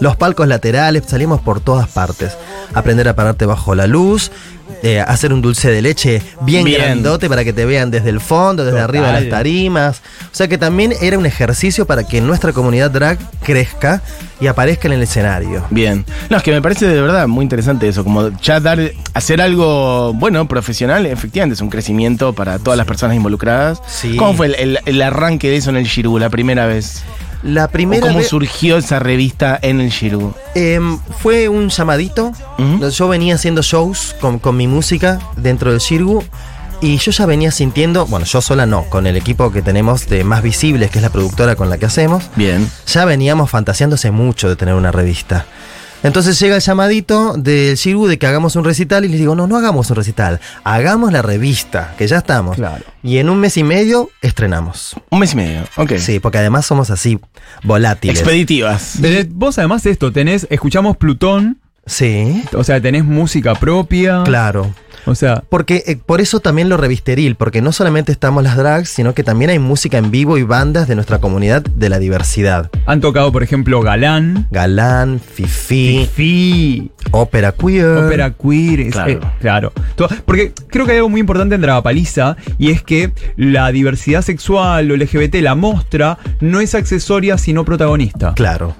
los 0.00 0.16
palcos 0.16 0.48
laterales, 0.48 1.04
salimos 1.06 1.40
por 1.40 1.60
todas 1.60 1.88
partes. 1.88 2.36
Aprender 2.74 3.08
a 3.08 3.14
pararte 3.16 3.46
bajo 3.46 3.74
la 3.74 3.86
luz, 3.86 4.30
eh, 4.82 5.00
hacer 5.00 5.32
un 5.32 5.42
dulce 5.42 5.70
de 5.70 5.82
leche 5.82 6.22
bien, 6.42 6.64
Bien. 6.64 6.80
grandote 6.80 7.28
para 7.28 7.42
que 7.44 7.52
te 7.52 7.64
vean 7.66 7.90
desde 7.90 8.08
el 8.10 8.20
fondo, 8.20 8.64
desde 8.64 8.78
Total. 8.78 8.88
arriba 8.88 9.06
de 9.12 9.20
las 9.20 9.28
tarimas. 9.30 10.00
O 10.32 10.34
sea 10.34 10.46
que 10.48 10.56
también 10.56 10.94
era 11.02 11.18
un 11.18 11.26
ejercicio 11.26 11.86
para 11.86 12.06
que 12.06 12.20
nuestra 12.20 12.52
comunidad 12.52 12.90
drag 12.90 13.18
crezca 13.42 14.00
y 14.40 14.46
aparezca 14.46 14.86
en 14.88 14.94
el 14.94 15.02
escenario. 15.02 15.64
Bien. 15.70 16.06
No, 16.30 16.36
es 16.36 16.42
que 16.42 16.52
me 16.52 16.62
parece 16.62 16.86
de 16.86 17.00
verdad 17.02 17.26
muy 17.26 17.42
interesante 17.42 17.88
eso, 17.88 18.04
como 18.04 18.28
ya 18.40 18.60
dar, 18.60 18.78
hacer 19.12 19.42
algo, 19.42 20.14
bueno, 20.14 20.46
profesional, 20.48 21.04
efectivamente, 21.06 21.54
es 21.54 21.60
un 21.60 21.68
crecimiento 21.70 22.32
para 22.32 22.58
todas 22.60 22.76
las 22.78 22.86
personas 22.86 23.16
involucradas. 23.16 23.82
Sí. 23.88 24.16
¿Cómo 24.16 24.34
fue 24.34 24.46
el, 24.46 24.54
el- 24.54 24.78
el 24.86 25.02
arranque 25.02 25.50
de 25.50 25.56
eso 25.56 25.70
en 25.70 25.76
el 25.76 25.84
Shiru, 25.84 26.18
la 26.18 26.30
primera 26.30 26.66
vez? 26.66 27.02
La 27.42 27.64
¿O 27.64 27.68
primera 27.68 28.08
cómo 28.08 28.22
surgió 28.22 28.76
esa 28.76 28.98
revista 28.98 29.58
en 29.62 29.80
el 29.80 29.90
Shiru? 29.90 30.34
em, 30.54 30.98
fue 31.20 31.48
un 31.48 31.68
llamadito. 31.70 32.32
Yo 32.92 33.08
venía 33.08 33.34
haciendo 33.36 33.62
shows 33.62 34.14
con, 34.20 34.38
con 34.38 34.56
mi 34.56 34.66
música 34.66 35.18
dentro 35.36 35.70
del 35.70 35.80
Shirgu. 35.80 36.22
Y 36.82 36.96
yo 36.96 37.12
ya 37.12 37.26
venía 37.26 37.50
sintiendo, 37.50 38.06
bueno, 38.06 38.24
yo 38.24 38.40
sola 38.40 38.64
no, 38.64 38.84
con 38.84 39.06
el 39.06 39.14
equipo 39.16 39.52
que 39.52 39.60
tenemos 39.60 40.06
de 40.08 40.24
Más 40.24 40.42
Visibles, 40.42 40.90
que 40.90 40.98
es 40.98 41.02
la 41.02 41.10
productora 41.10 41.54
con 41.54 41.68
la 41.68 41.76
que 41.76 41.84
hacemos, 41.84 42.24
Bien. 42.36 42.70
ya 42.86 43.04
veníamos 43.04 43.50
fantaseándose 43.50 44.10
mucho 44.10 44.48
de 44.48 44.56
tener 44.56 44.74
una 44.74 44.90
revista. 44.90 45.44
Entonces 46.02 46.38
llega 46.40 46.56
el 46.56 46.62
llamadito 46.62 47.34
del 47.36 47.76
Shirgu 47.76 48.06
de 48.06 48.18
que 48.18 48.26
hagamos 48.26 48.56
un 48.56 48.64
recital 48.64 49.04
y 49.04 49.08
les 49.08 49.18
digo, 49.20 49.34
no, 49.34 49.46
no 49.46 49.56
hagamos 49.56 49.90
un 49.90 49.96
recital, 49.96 50.40
hagamos 50.64 51.12
la 51.12 51.22
revista, 51.22 51.94
que 51.98 52.06
ya 52.06 52.18
estamos. 52.18 52.56
Claro. 52.56 52.84
Y 53.02 53.18
en 53.18 53.28
un 53.28 53.38
mes 53.38 53.56
y 53.56 53.64
medio 53.64 54.10
estrenamos. 54.22 54.96
Un 55.10 55.18
mes 55.18 55.32
y 55.34 55.36
medio. 55.36 55.62
Ok. 55.76 55.92
Sí, 55.98 56.18
porque 56.20 56.38
además 56.38 56.64
somos 56.66 56.90
así 56.90 57.18
volátiles. 57.62 58.18
Expeditivas. 58.18 58.98
Vos 59.30 59.58
además 59.58 59.82
de 59.82 59.90
esto, 59.90 60.10
tenés, 60.12 60.46
escuchamos 60.50 60.96
Plutón, 60.96 61.58
Sí, 61.86 62.44
o 62.54 62.62
sea, 62.62 62.80
tenés 62.80 63.04
música 63.04 63.54
propia. 63.54 64.22
claro. 64.24 64.72
O 65.06 65.14
sea, 65.14 65.42
Porque 65.48 65.82
eh, 65.86 65.96
por 66.04 66.20
eso 66.20 66.40
también 66.40 66.68
lo 66.68 66.76
revisteril, 66.76 67.34
porque 67.34 67.62
no 67.62 67.72
solamente 67.72 68.12
estamos 68.12 68.42
las 68.42 68.56
drags, 68.56 68.88
sino 68.88 69.14
que 69.14 69.24
también 69.24 69.50
hay 69.50 69.58
música 69.58 69.98
en 69.98 70.10
vivo 70.10 70.38
y 70.38 70.42
bandas 70.42 70.88
de 70.88 70.94
nuestra 70.94 71.18
comunidad 71.18 71.62
de 71.62 71.88
la 71.88 71.98
diversidad. 71.98 72.70
han 72.86 73.00
tocado, 73.00 73.32
por 73.32 73.42
ejemplo, 73.42 73.80
Galán, 73.80 74.46
Galán, 74.50 75.20
Fifi, 75.20 76.06
Fifi, 76.14 76.90
ópera 77.10 77.52
queer. 77.52 77.86
Ópera 77.86 78.30
queer. 78.32 78.80
es- 78.80 78.92
Claro. 78.92 79.10
eh, 79.12 79.20
claro. 79.40 79.72
Porque 80.24 80.52
creo 80.68 80.86
que 80.86 80.92
hay 80.92 80.98
algo 80.98 81.08
muy 81.08 81.20
importante 81.20 81.54
en 81.54 81.60
Dragapaliza 81.60 82.36
y 82.58 82.70
es 82.70 82.82
que 82.82 83.12
la 83.36 83.70
diversidad 83.72 84.22
sexual 84.22 84.90
o 84.90 84.94
LGBT, 84.96 85.36
la 85.42 85.54
mostra, 85.54 86.18
no 86.40 86.60
es 86.60 86.74
accesoria 86.74 87.38
sino 87.38 87.64
protagonista. 87.64 88.34
Claro. 88.34 88.74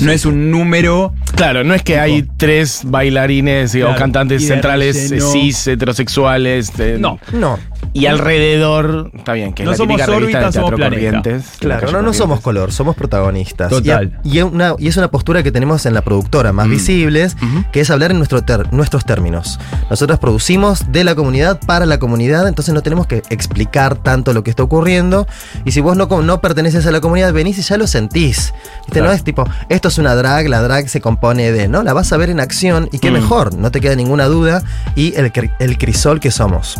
no 0.00 0.12
es 0.12 0.26
un 0.26 0.50
número. 0.50 1.14
Claro, 1.36 1.64
no 1.64 1.72
es 1.74 1.82
que 1.82 1.98
hay 1.98 2.28
tres 2.36 2.82
bailarines 2.84 3.74
o 3.76 3.94
cantantes 3.94 4.46
centrales 4.46 5.10
eh, 5.10 5.20
cis, 5.20 5.65
heterosexuales. 5.66 6.70
eh, 6.80 6.96
No. 6.98 7.18
No, 7.32 7.58
Y 7.92 8.04
alrededor, 8.06 9.10
está 9.14 9.32
bien, 9.32 9.54
que 9.54 9.62
es 9.62 9.64
No 9.64 9.70
la 9.70 9.76
somos 9.78 9.96
típica 9.96 10.06
revista 10.18 10.38
órbita, 10.38 10.46
de 10.46 10.52
somos 10.52 10.68
Teatro 10.70 10.76
planeta. 10.76 10.96
Corrientes. 11.22 11.44
claro, 11.58 11.92
no, 11.92 12.02
no 12.02 12.12
somos 12.12 12.40
color, 12.40 12.70
somos 12.70 12.94
protagonistas. 12.94 13.70
Total. 13.70 14.18
Y, 14.22 14.34
y 14.34 14.38
es 14.38 14.44
una, 14.44 14.74
y 14.78 14.88
es 14.88 14.96
una 14.98 15.08
postura 15.10 15.42
que 15.42 15.50
tenemos 15.50 15.86
en 15.86 15.94
la 15.94 16.02
productora, 16.02 16.52
más 16.52 16.66
Mm. 16.66 16.70
visibles, 16.70 17.36
que 17.72 17.80
es 17.80 17.90
hablar 17.90 18.10
en 18.10 18.18
nuestro 18.18 18.42
ter- 18.42 18.70
nuestros 18.72 19.06
términos. 19.06 19.58
Nosotros 19.88 20.18
producimos 20.18 20.92
de 20.92 21.04
la 21.04 21.14
comunidad 21.14 21.58
para 21.66 21.86
la 21.86 21.98
comunidad, 21.98 22.46
entonces 22.48 22.74
no 22.74 22.82
tenemos 22.82 23.06
que 23.06 23.22
explicar 23.30 23.94
tanto 23.96 24.34
lo 24.34 24.44
que 24.44 24.50
está 24.50 24.62
ocurriendo. 24.62 25.26
Y 25.64 25.70
si 25.72 25.80
vos 25.80 25.96
no, 25.96 26.06
no 26.06 26.40
perteneces 26.42 26.86
a 26.86 26.90
la 26.90 27.00
comunidad, 27.00 27.32
venís 27.32 27.58
y 27.58 27.62
ya 27.62 27.78
lo 27.78 27.86
sentís. 27.86 28.52
¿Viste? 28.80 28.92
Claro. 28.92 29.06
No 29.06 29.12
es 29.12 29.24
tipo, 29.24 29.44
esto 29.70 29.88
es 29.88 29.96
una 29.96 30.14
drag, 30.14 30.48
la 30.50 30.60
drag 30.60 30.88
se 30.90 31.00
compone 31.00 31.50
de, 31.50 31.66
¿no? 31.68 31.82
La 31.82 31.94
vas 31.94 32.12
a 32.12 32.18
ver 32.18 32.28
en 32.28 32.40
acción 32.40 32.90
y 32.92 32.98
qué 32.98 33.10
Mm. 33.10 33.14
mejor, 33.14 33.54
no 33.56 33.70
te 33.70 33.80
queda 33.80 33.94
ninguna 33.94 34.26
duda. 34.26 34.62
Y 34.96 35.14
el, 35.16 35.32
el 35.60 35.78
crisol 35.78 36.20
que 36.20 36.30
somos. 36.30 36.78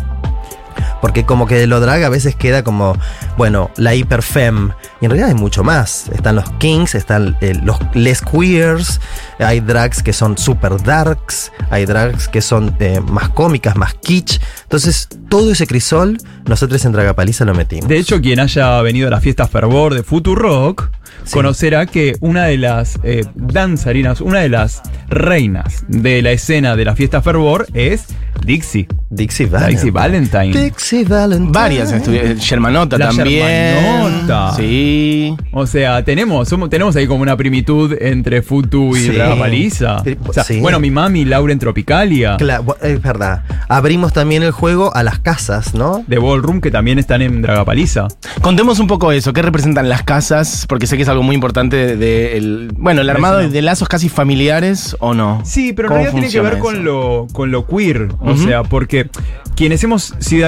Porque 1.01 1.25
como 1.25 1.45
que 1.47 1.67
lo 1.67 1.79
drag 1.79 2.03
a 2.03 2.09
veces 2.09 2.35
queda 2.35 2.63
como, 2.63 2.97
bueno, 3.37 3.71
la 3.77 3.93
hiperfem. 3.95 4.71
Y 5.01 5.05
en 5.05 5.11
realidad 5.11 5.29
hay 5.29 5.35
mucho 5.35 5.63
más. 5.63 6.09
Están 6.13 6.35
los 6.35 6.49
kings, 6.59 6.95
están 6.95 7.37
eh, 7.41 7.53
los 7.63 7.77
les 7.93 8.21
queers, 8.21 8.99
hay 9.39 9.59
drags 9.59 10.01
que 10.03 10.13
son 10.13 10.37
super 10.37 10.81
darks, 10.81 11.51
hay 11.69 11.85
drags 11.85 12.27
que 12.27 12.41
son 12.41 12.75
eh, 12.79 12.99
más 13.07 13.29
cómicas, 13.29 13.75
más 13.75 13.93
kitsch. 13.95 14.39
Entonces, 14.63 15.07
todo 15.29 15.51
ese 15.51 15.67
crisol, 15.67 16.17
nosotros 16.45 16.83
en 16.85 16.91
Dragapaliza 16.91 17.45
lo 17.45 17.53
metimos. 17.53 17.87
De 17.87 17.97
hecho, 17.97 18.21
quien 18.21 18.39
haya 18.39 18.81
venido 18.81 19.07
a 19.07 19.11
la 19.11 19.21
fiesta 19.21 19.47
Fervor 19.47 19.93
de 19.93 20.03
Futurock 20.03 20.89
Sí. 21.23 21.33
conocerá 21.33 21.85
que 21.87 22.15
una 22.21 22.45
de 22.45 22.57
las 22.57 22.99
eh, 23.03 23.25
danzarinas, 23.35 24.21
una 24.21 24.39
de 24.39 24.49
las 24.49 24.81
reinas 25.09 25.83
de 25.87 26.21
la 26.21 26.31
escena 26.31 26.75
de 26.75 26.85
la 26.85 26.95
fiesta 26.95 27.21
Fervor 27.21 27.67
es 27.73 28.05
Dixie. 28.45 28.87
Dixie 29.09 29.45
Valentine. 29.47 29.73
Dixie 29.75 29.91
Valentine. 29.91 30.47
Dixie 30.53 30.57
Valentine. 30.57 30.96
Varias 31.05 31.91
estuvieron. 31.91 32.37
Germanota 32.39 32.97
La 32.97 33.07
también. 33.09 33.45
Germanota. 33.47 34.53
Sí. 34.55 35.35
O 35.51 35.65
sea, 35.67 36.03
tenemos, 36.03 36.47
somos- 36.49 36.69
tenemos 36.69 36.95
ahí 36.95 37.07
como 37.07 37.21
una 37.21 37.35
primitud 37.37 37.95
entre 37.99 38.41
Futu 38.41 38.95
y 38.95 38.99
Sí. 39.01 39.09
Dragapaliza. 39.09 40.03
Sí. 40.03 40.17
O 40.25 40.33
sea, 40.33 40.43
Bueno, 40.61 40.79
mi 40.79 40.91
mami, 40.91 41.25
Laura 41.25 41.53
en 41.53 41.59
Tropicalia. 41.59 42.37
Cla- 42.37 42.63
bu- 42.63 42.75
es 42.81 43.01
verdad. 43.01 43.43
Abrimos 43.67 44.13
también 44.13 44.43
el 44.43 44.51
juego 44.51 44.95
a 44.95 45.03
las 45.03 45.19
casas, 45.19 45.73
¿no? 45.73 46.03
De 46.07 46.17
Ballroom, 46.19 46.61
que 46.61 46.71
también 46.71 46.99
están 46.99 47.21
en 47.21 47.41
Dragapaliza. 47.41 48.07
Contemos 48.41 48.79
un 48.79 48.87
poco 48.87 49.11
eso. 49.11 49.33
¿Qué 49.33 49.41
representan 49.41 49.89
las 49.89 50.03
casas? 50.03 50.65
Porque 50.67 50.87
sé 50.87 50.95
que 50.97 51.03
es 51.03 51.09
algo 51.09 51.23
muy 51.23 51.35
importante 51.35 51.75
de, 51.77 51.95
de 51.97 52.37
el- 52.37 52.71
bueno, 52.77 53.01
el 53.01 53.09
armado 53.09 53.41
no. 53.41 53.49
de 53.49 53.61
lazos 53.61 53.87
casi 53.87 54.09
familiares 54.09 54.95
o 54.99 55.13
no. 55.13 55.41
Sí, 55.45 55.73
pero 55.73 55.87
en 55.87 55.89
¿Cómo 55.89 56.03
realidad 56.03 56.11
tiene 56.29 56.29
que 56.31 56.41
ver 56.41 56.59
con 56.59 56.83
lo, 56.83 57.27
con 57.33 57.51
lo 57.51 57.65
queer. 57.67 58.09
O 58.19 58.35
sea, 58.37 58.63
porque 58.63 59.09
quienes 59.55 59.83
hemos 59.83 60.13
sido 60.19 60.47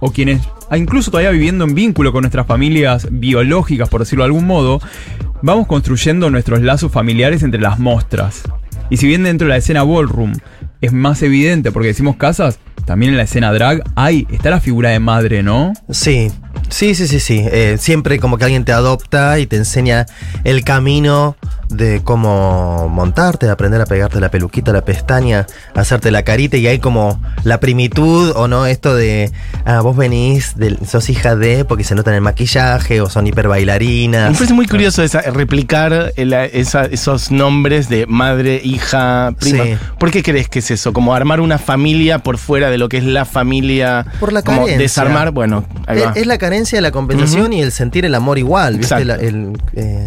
o 0.00 0.12
quienes, 0.12 0.42
ah, 0.70 0.78
incluso 0.78 1.10
todavía 1.10 1.30
viviendo 1.30 1.64
en 1.64 1.74
vínculo 1.74 2.12
con 2.12 2.22
nuestras 2.22 2.46
familias 2.46 3.08
biológicas, 3.10 3.88
por 3.88 4.00
decirlo 4.00 4.24
de 4.24 4.26
algún 4.26 4.46
modo, 4.46 4.80
vamos 5.42 5.66
construyendo 5.66 6.30
nuestros 6.30 6.62
lazos 6.62 6.92
familiares 6.92 7.42
entre 7.42 7.60
las 7.60 7.78
mostras. 7.78 8.42
Y 8.90 8.96
si 8.96 9.06
bien 9.06 9.22
dentro 9.22 9.46
de 9.46 9.50
la 9.50 9.56
escena 9.58 9.84
ballroom 9.84 10.32
es 10.80 10.92
más 10.92 11.22
evidente 11.22 11.72
porque 11.72 11.88
decimos 11.88 12.16
casas, 12.16 12.58
también 12.84 13.12
en 13.12 13.16
la 13.16 13.24
escena 13.24 13.52
drag 13.52 13.82
hay, 13.94 14.26
está 14.30 14.50
la 14.50 14.60
figura 14.60 14.90
de 14.90 14.98
madre, 14.98 15.42
¿no? 15.42 15.72
Sí, 15.90 16.30
Sí, 16.72 16.94
sí, 16.94 17.06
sí, 17.06 17.20
sí. 17.20 17.44
Eh, 17.52 17.76
siempre 17.78 18.18
como 18.18 18.38
que 18.38 18.44
alguien 18.44 18.64
te 18.64 18.72
adopta 18.72 19.38
y 19.38 19.46
te 19.46 19.56
enseña 19.56 20.06
el 20.42 20.64
camino 20.64 21.36
de 21.76 22.00
cómo 22.04 22.88
montarte, 22.88 23.46
de 23.46 23.52
aprender 23.52 23.80
a 23.80 23.86
pegarte 23.86 24.20
la 24.20 24.30
peluquita, 24.30 24.72
la 24.72 24.84
pestaña, 24.84 25.46
hacerte 25.74 26.10
la 26.10 26.22
carita 26.22 26.56
y 26.56 26.66
hay 26.66 26.78
como 26.78 27.20
la 27.44 27.60
primitud 27.60 28.32
o 28.36 28.48
no, 28.48 28.66
esto 28.66 28.94
de, 28.94 29.32
ah, 29.64 29.80
vos 29.80 29.96
venís, 29.96 30.56
del- 30.56 30.78
sos 30.86 31.08
hija 31.10 31.36
de, 31.36 31.64
porque 31.64 31.84
se 31.84 31.94
nota 31.94 32.10
en 32.10 32.16
el 32.16 32.22
maquillaje 32.22 33.00
o 33.00 33.08
son 33.08 33.26
hiper 33.26 33.44
Me 33.46 33.50
bailarinas. 33.50 34.34
parece 34.36 34.54
muy 34.54 34.66
curioso 34.66 35.02
esa- 35.02 35.22
replicar 35.22 36.12
esa- 36.16 36.84
esos 36.84 37.30
nombres 37.30 37.88
de 37.88 38.06
madre, 38.06 38.60
hija, 38.62 39.32
prima. 39.38 39.64
Sí. 39.64 39.74
¿Por 39.98 40.10
qué 40.10 40.22
crees 40.22 40.48
que 40.48 40.58
es 40.60 40.70
eso? 40.70 40.92
Como 40.92 41.14
armar 41.14 41.40
una 41.40 41.58
familia 41.58 42.18
por 42.18 42.38
fuera 42.38 42.70
de 42.70 42.78
lo 42.78 42.88
que 42.88 42.98
es 42.98 43.04
la 43.04 43.24
familia. 43.24 44.06
Por 44.20 44.32
la 44.32 44.42
como 44.42 44.58
carencia. 44.60 44.78
desarmar, 44.78 45.30
bueno, 45.30 45.64
ahí 45.86 45.98
Es, 45.98 46.06
va. 46.06 46.12
es 46.14 46.26
la 46.26 46.38
carencia 46.38 46.76
de 46.78 46.82
la 46.82 46.90
compensación 46.90 47.52
y 47.52 47.62
el 47.62 47.72
sentir 47.72 48.04
el 48.04 48.14
amor 48.14 48.38
igual, 48.38 48.78
¿viste? 48.78 49.04
La- 49.04 49.14
el, 49.16 49.58
eh, 49.74 50.06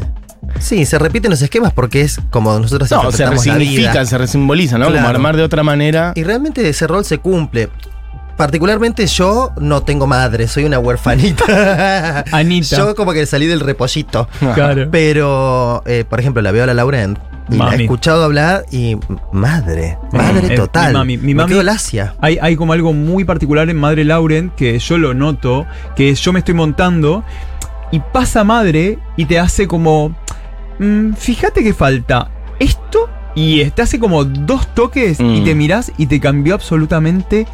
sí, 0.59 0.85
se 0.85 0.97
repiten 0.99 1.31
los 1.31 1.41
esquemas 1.41 1.73
porque 1.73 2.01
es 2.01 2.19
como 2.29 2.57
nosotros 2.59 2.89
No, 2.91 2.99
se 3.01 3.05
interpretamos 3.23 3.45
la 3.45 3.53
vida. 3.55 3.59
resignifica, 3.65 4.05
se 4.05 4.17
resimboliza, 4.17 4.77
¿no? 4.77 4.85
Como 4.87 5.07
armar 5.07 5.35
de 5.35 5.43
otra 5.43 5.63
manera. 5.63 6.13
Y 6.15 6.23
realmente 6.23 6.67
ese 6.67 6.87
rol 6.87 7.05
se 7.05 7.17
cumple. 7.19 7.69
Particularmente 8.37 9.07
yo 9.07 9.51
no 9.61 9.83
tengo 9.83 10.07
madre, 10.07 10.47
soy 10.49 10.65
una 10.65 10.77
huerfanita. 10.77 12.25
Anita. 12.33 12.75
Yo 12.77 12.93
como 12.95 13.13
que 13.13 13.25
salí 13.25 13.45
del 13.47 13.61
repollito. 13.61 14.27
Claro. 14.53 14.89
Pero, 14.91 15.81
eh, 15.85 16.03
por 16.09 16.19
ejemplo, 16.19 16.41
la 16.41 16.51
veo 16.51 16.63
a 16.63 16.67
la 16.67 16.73
Laurent 16.73 17.17
y 17.49 17.55
la 17.57 17.73
he 17.75 17.83
escuchado 17.83 18.23
hablar 18.25 18.65
y 18.71 18.97
madre, 19.31 19.97
madre 20.11 20.53
Eh, 20.53 20.57
total. 20.57 20.93
mi 21.05 21.15
mami- 21.15 21.21
mi 21.21 21.33
Me 21.33 21.43
mami- 21.43 21.47
quedo 21.47 21.63
lacia. 21.63 22.15
Hay, 22.19 22.37
hay 22.41 22.55
como 22.57 22.73
algo 22.73 22.91
muy 22.91 23.23
particular 23.23 23.69
en 23.69 23.77
Madre 23.77 24.03
Lauren 24.03 24.51
que 24.57 24.79
yo 24.79 24.97
lo 24.97 25.13
noto, 25.13 25.65
que 25.95 26.13
yo 26.13 26.33
me 26.33 26.39
estoy 26.39 26.55
montando 26.55 27.23
y 27.91 27.99
pasa 27.99 28.43
Madre 28.43 28.97
y 29.15 29.25
te 29.25 29.39
hace 29.39 29.67
como, 29.67 30.13
mm, 30.79 31.13
fíjate 31.13 31.63
que 31.63 31.73
falta 31.73 32.29
esto 32.59 33.09
y 33.35 33.65
te 33.71 33.81
hace 33.81 33.99
como 33.99 34.23
dos 34.23 34.73
toques 34.73 35.19
y 35.19 35.41
Mm. 35.41 35.43
te 35.43 35.55
mirás 35.55 35.91
y 35.97 36.05
te 36.07 36.19
cambió 36.19 36.53
absolutamente 36.55 37.45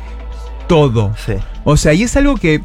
todo. 0.68 1.14
Sí. 1.26 1.34
O 1.64 1.78
sea, 1.78 1.94
y 1.94 2.04
es 2.04 2.16
algo 2.18 2.36
que, 2.36 2.62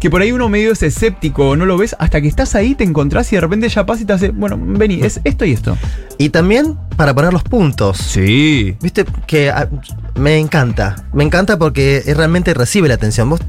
que 0.00 0.10
por 0.10 0.20
ahí 0.20 0.32
uno 0.32 0.48
medio 0.48 0.72
es 0.72 0.82
escéptico, 0.82 1.56
no 1.56 1.64
lo 1.66 1.76
ves, 1.78 1.96
hasta 1.98 2.20
que 2.20 2.28
estás 2.28 2.54
ahí, 2.54 2.74
te 2.74 2.84
encontrás 2.84 3.32
y 3.32 3.36
de 3.36 3.40
repente 3.40 3.68
ya 3.68 3.86
pasa 3.86 4.02
y 4.02 4.04
te 4.04 4.12
hace, 4.12 4.28
bueno, 4.30 4.58
vení, 4.60 5.00
es 5.02 5.20
esto 5.24 5.44
y 5.44 5.52
esto. 5.52 5.76
Y 6.18 6.28
también 6.30 6.76
para 6.96 7.14
poner 7.14 7.32
los 7.32 7.42
puntos. 7.42 7.98
Sí. 7.98 8.76
Viste 8.80 9.04
que 9.26 9.50
ah, 9.50 9.68
me 10.14 10.38
encanta, 10.38 10.96
me 11.12 11.24
encanta 11.24 11.58
porque 11.58 12.02
realmente 12.16 12.54
recibe 12.54 12.88
la 12.88 12.94
atención. 12.94 13.28
Vos, 13.30 13.40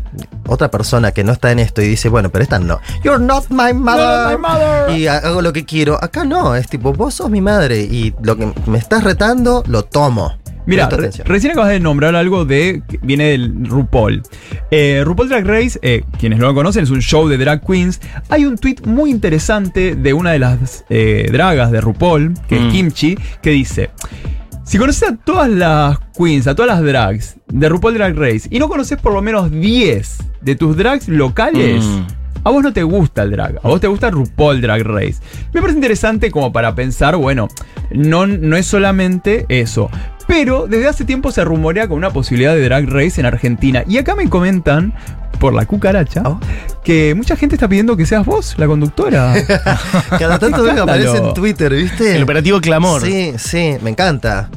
otra 0.48 0.70
persona 0.72 1.12
que 1.12 1.24
no 1.24 1.32
está 1.34 1.51
en 1.51 1.60
esto 1.60 1.82
y 1.82 1.88
dice, 1.88 2.10
bueno, 2.10 2.29
pero 2.29 2.44
esta 2.44 2.60
no. 2.60 2.79
You're 3.03 3.24
not 3.24 3.46
my 3.50 3.74
mother. 3.74 4.32
Not 4.32 4.32
my 4.32 4.38
mother. 4.38 4.98
Y 4.98 5.08
ha- 5.08 5.17
hago 5.17 5.41
lo 5.41 5.53
que 5.53 5.65
quiero. 5.65 6.01
Acá 6.03 6.25
no, 6.25 6.56
es 6.56 6.67
tipo, 6.67 6.94
vos 6.94 7.13
sos 7.15 7.29
mi 7.29 7.41
madre 7.41 7.82
y 7.82 8.13
lo 8.22 8.36
que 8.38 8.51
me 8.65 8.77
estás 8.77 9.03
retando, 9.03 9.63
lo 9.67 9.84
tomo. 9.84 10.34
Mira, 10.68 10.90
re- 10.90 11.10
recién 11.26 11.52
acabas 11.54 11.70
de 11.72 11.80
nombrar 11.80 12.16
algo 12.16 12.46
de 12.46 12.84
que 12.88 13.00
viene 13.02 13.26
del 13.32 13.66
RuPaul. 13.68 14.22
Eh, 14.70 15.02
RuPaul 15.06 15.30
Drag 15.30 15.46
Race, 15.48 15.80
eh, 15.82 16.04
quienes 16.20 16.38
no 16.40 16.48
lo 16.48 16.54
conocen, 16.54 16.84
es 16.84 16.90
un 16.90 17.02
show 17.02 17.28
de 17.28 17.38
drag 17.38 17.66
queens. 17.66 18.00
Hay 18.30 18.46
un 18.46 18.58
tweet 18.58 18.78
muy 18.86 19.10
interesante 19.10 19.96
de 19.96 20.14
una 20.14 20.32
de 20.32 20.40
las 20.40 20.86
eh, 20.90 21.30
dragas 21.32 21.72
de 21.72 21.82
RuPaul, 21.82 22.34
que 22.48 22.60
Mm. 22.60 22.68
es 22.68 22.74
Kimchi, 22.74 23.18
que 23.42 23.50
dice: 23.52 23.90
Si 24.66 24.78
conoces 24.78 25.10
a 25.10 25.16
todas 25.16 25.50
las 25.50 25.98
queens, 26.18 26.46
a 26.48 26.54
todas 26.56 26.70
las 26.78 26.84
drags 26.86 27.38
de 27.48 27.70
RuPaul 27.70 27.94
Drag 27.94 28.16
Race 28.18 28.48
y 28.52 28.60
no 28.60 28.68
conoces 28.68 29.00
por 29.00 29.14
lo 29.14 29.22
menos 29.22 29.50
10 29.50 30.18
de 30.42 30.56
tus 30.56 30.76
drags 30.76 31.08
locales. 31.08 31.84
Mm. 31.86 32.06
A 32.48 32.50
vos 32.50 32.63
no 32.63 32.72
te 32.72 32.82
gusta 32.84 33.24
el 33.24 33.32
drag, 33.32 33.58
a 33.62 33.68
vos 33.68 33.82
te 33.82 33.88
gusta 33.88 34.10
RuPaul 34.10 34.62
Drag 34.62 34.82
Race. 34.84 35.16
Me 35.51 35.60
parece 35.60 35.80
interesante 35.80 36.32
como 36.32 36.54
para 36.54 36.74
pensar, 36.75 37.18
bueno, 37.18 37.50
no, 37.92 38.25
no 38.25 38.56
es 38.56 38.66
solamente 38.66 39.46
eso. 39.50 39.89
Pero 40.27 40.66
desde 40.66 40.88
hace 40.88 41.04
tiempo 41.04 41.30
se 41.34 41.44
rumorea 41.44 41.89
con 41.89 41.98
una 41.98 42.12
posibilidad 42.12 42.54
de 42.56 42.63
Drag 42.63 42.86
Race 42.89 43.20
en 43.20 43.25
Argentina. 43.25 43.84
Y 43.86 43.98
acá 43.98 44.16
me 44.16 44.30
comentan, 44.30 44.94
por 45.39 45.54
la 45.54 45.66
cucaracha, 45.66 46.22
Oh. 46.24 46.39
que 46.86 47.13
mucha 47.16 47.36
gente 47.36 47.56
está 47.58 47.68
pidiendo 47.68 47.98
que 47.98 48.06
seas 48.06 48.25
vos, 48.25 48.56
la 48.58 48.66
conductora. 48.66 49.34
Cada 50.18 50.39
tanto 50.39 50.63
veo 50.63 50.74
que 50.74 50.80
aparece 50.80 51.18
en. 51.18 51.34
Twitter, 51.34 51.74
¿viste? 51.74 52.16
El 52.16 52.24
operativo 52.24 52.62
Clamor. 52.62 53.01
Sí, 53.01 53.34
sí, 53.38 53.75
me 53.82 53.89
encanta. 53.89 54.50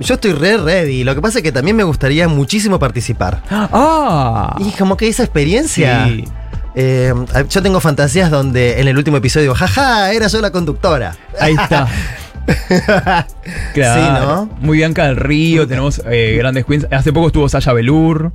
Yo 0.00 0.14
estoy 0.14 0.32
re 0.32 0.56
ready. 0.56 1.04
Lo 1.04 1.14
que 1.14 1.20
pasa 1.20 1.40
es 1.40 1.44
que 1.44 1.52
también 1.52 1.76
me 1.76 1.84
gustaría 1.84 2.26
muchísimo 2.26 2.78
participar. 2.78 3.42
¡Ah! 3.50 4.56
Y 4.60 4.70
como 4.78 4.96
que 4.96 5.08
esa 5.08 5.24
experiencia. 5.24 6.06
Sí. 6.06 6.24
Eh, 6.74 7.14
yo 7.48 7.62
tengo 7.62 7.80
fantasías 7.80 8.30
donde 8.30 8.80
en 8.80 8.88
el 8.88 8.96
último 8.96 9.16
episodio, 9.16 9.54
jaja, 9.54 10.12
era 10.12 10.26
yo 10.26 10.40
la 10.40 10.50
conductora. 10.50 11.16
Ahí 11.40 11.54
está. 11.54 11.88
Claro. 13.72 14.02
Sí, 14.02 14.26
¿no? 14.26 14.50
Muy 14.60 14.76
Bianca 14.76 15.06
del 15.06 15.16
Río, 15.16 15.66
tenemos 15.66 16.02
eh, 16.04 16.36
grandes 16.36 16.66
queens. 16.66 16.86
Hace 16.90 17.10
poco 17.10 17.28
estuvo 17.28 17.48
Sasha 17.48 17.72
Velour. 17.72 18.32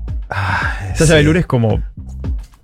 Sasha 0.96 1.05
sí. 1.05 1.13
Velour 1.13 1.38
es 1.38 1.46
como 1.46 1.79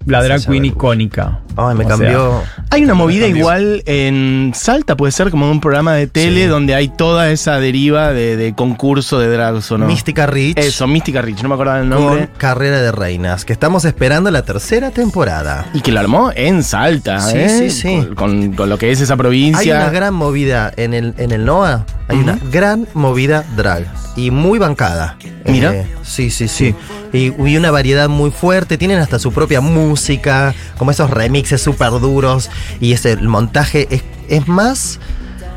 la 0.06 0.24
drag 0.24 0.46
queen 0.46 0.66
icónica. 0.66 1.40
Ay, 1.58 1.74
me 1.76 1.86
O 1.86 1.88
cambió. 1.88 2.42
Hay 2.70 2.84
una 2.84 2.94
movida 2.96 3.28
igual 3.28 3.82
en 3.86 4.52
Salta, 4.54 4.98
puede 4.98 5.12
ser 5.14 5.32
como 5.32 5.50
un 5.50 5.62
programa 5.62 5.94
de 5.94 6.08
tele 6.08 6.44
Sí. 6.44 6.48
donde 6.48 6.76
hay 6.76 6.90
toda 6.90 7.30
esa 7.32 7.60
deriva 7.60 8.12
de, 8.12 8.36
de 8.36 8.54
concurso 8.54 9.20
de 9.20 9.30
drags 9.30 9.72
o 9.72 9.78
no. 9.78 9.86
Mística 9.88 10.26
Rich 10.26 10.58
Eso, 10.58 10.86
Mística 10.86 11.22
Rich, 11.22 11.42
no 11.44 11.50
me 11.50 11.56
acordaba 11.56 11.80
el 11.80 11.90
con 11.90 11.98
nombre. 12.04 12.30
Carrera 12.38 12.82
de 12.82 12.92
Reinas, 12.92 13.46
que 13.46 13.54
estamos 13.54 13.86
esperando 13.86 14.30
la 14.32 14.42
tercera 14.44 14.92
temporada. 14.92 15.66
Y 15.74 15.80
que 15.82 15.92
lo 15.94 16.02
armó 16.02 16.32
en 16.36 16.62
Salta, 16.64 17.20
Sí, 17.22 17.38
¿eh? 17.38 17.50
sí, 17.50 17.70
sí. 17.70 18.06
Con, 18.16 18.16
con- 18.16 18.54
con 18.54 18.70
lo 18.70 18.78
que 18.78 18.92
es 18.92 19.00
esa 19.00 19.14
Hay 19.14 19.18
provincia. 19.20 19.76
una 19.78 19.90
gran 19.92 20.14
movida 20.14 20.74
en 20.76 20.94
el, 20.94 21.14
en 21.18 21.32
el 21.32 21.46
NOA, 21.46 21.86
hay 22.10 22.18
una 22.18 22.38
gran 22.52 22.86
movida 22.94 23.46
drag 23.56 23.86
y 24.16 24.32
muy 24.32 24.60
bancada. 24.60 25.18
Mira. 25.46 25.74
Eh, 25.76 25.88
sí, 26.04 26.30
sí, 26.30 26.48
sí. 26.48 26.74
Y, 27.14 27.34
y 27.42 27.58
una 27.58 27.72
variedad 27.72 28.10
muy 28.10 28.32
fuerte, 28.32 28.78
tienen 28.78 29.00
hasta 29.00 29.20
su 29.20 29.32
propia 29.32 29.62
música, 29.62 30.54
como 30.78 30.92
esos 30.92 31.10
remixes 31.10 31.62
súper 31.62 31.92
duros 31.92 32.50
y 32.80 32.94
ese 32.94 33.12
el 33.14 33.28
montaje 33.28 33.88
es, 33.90 34.04
es 34.30 34.48
más... 34.48 35.00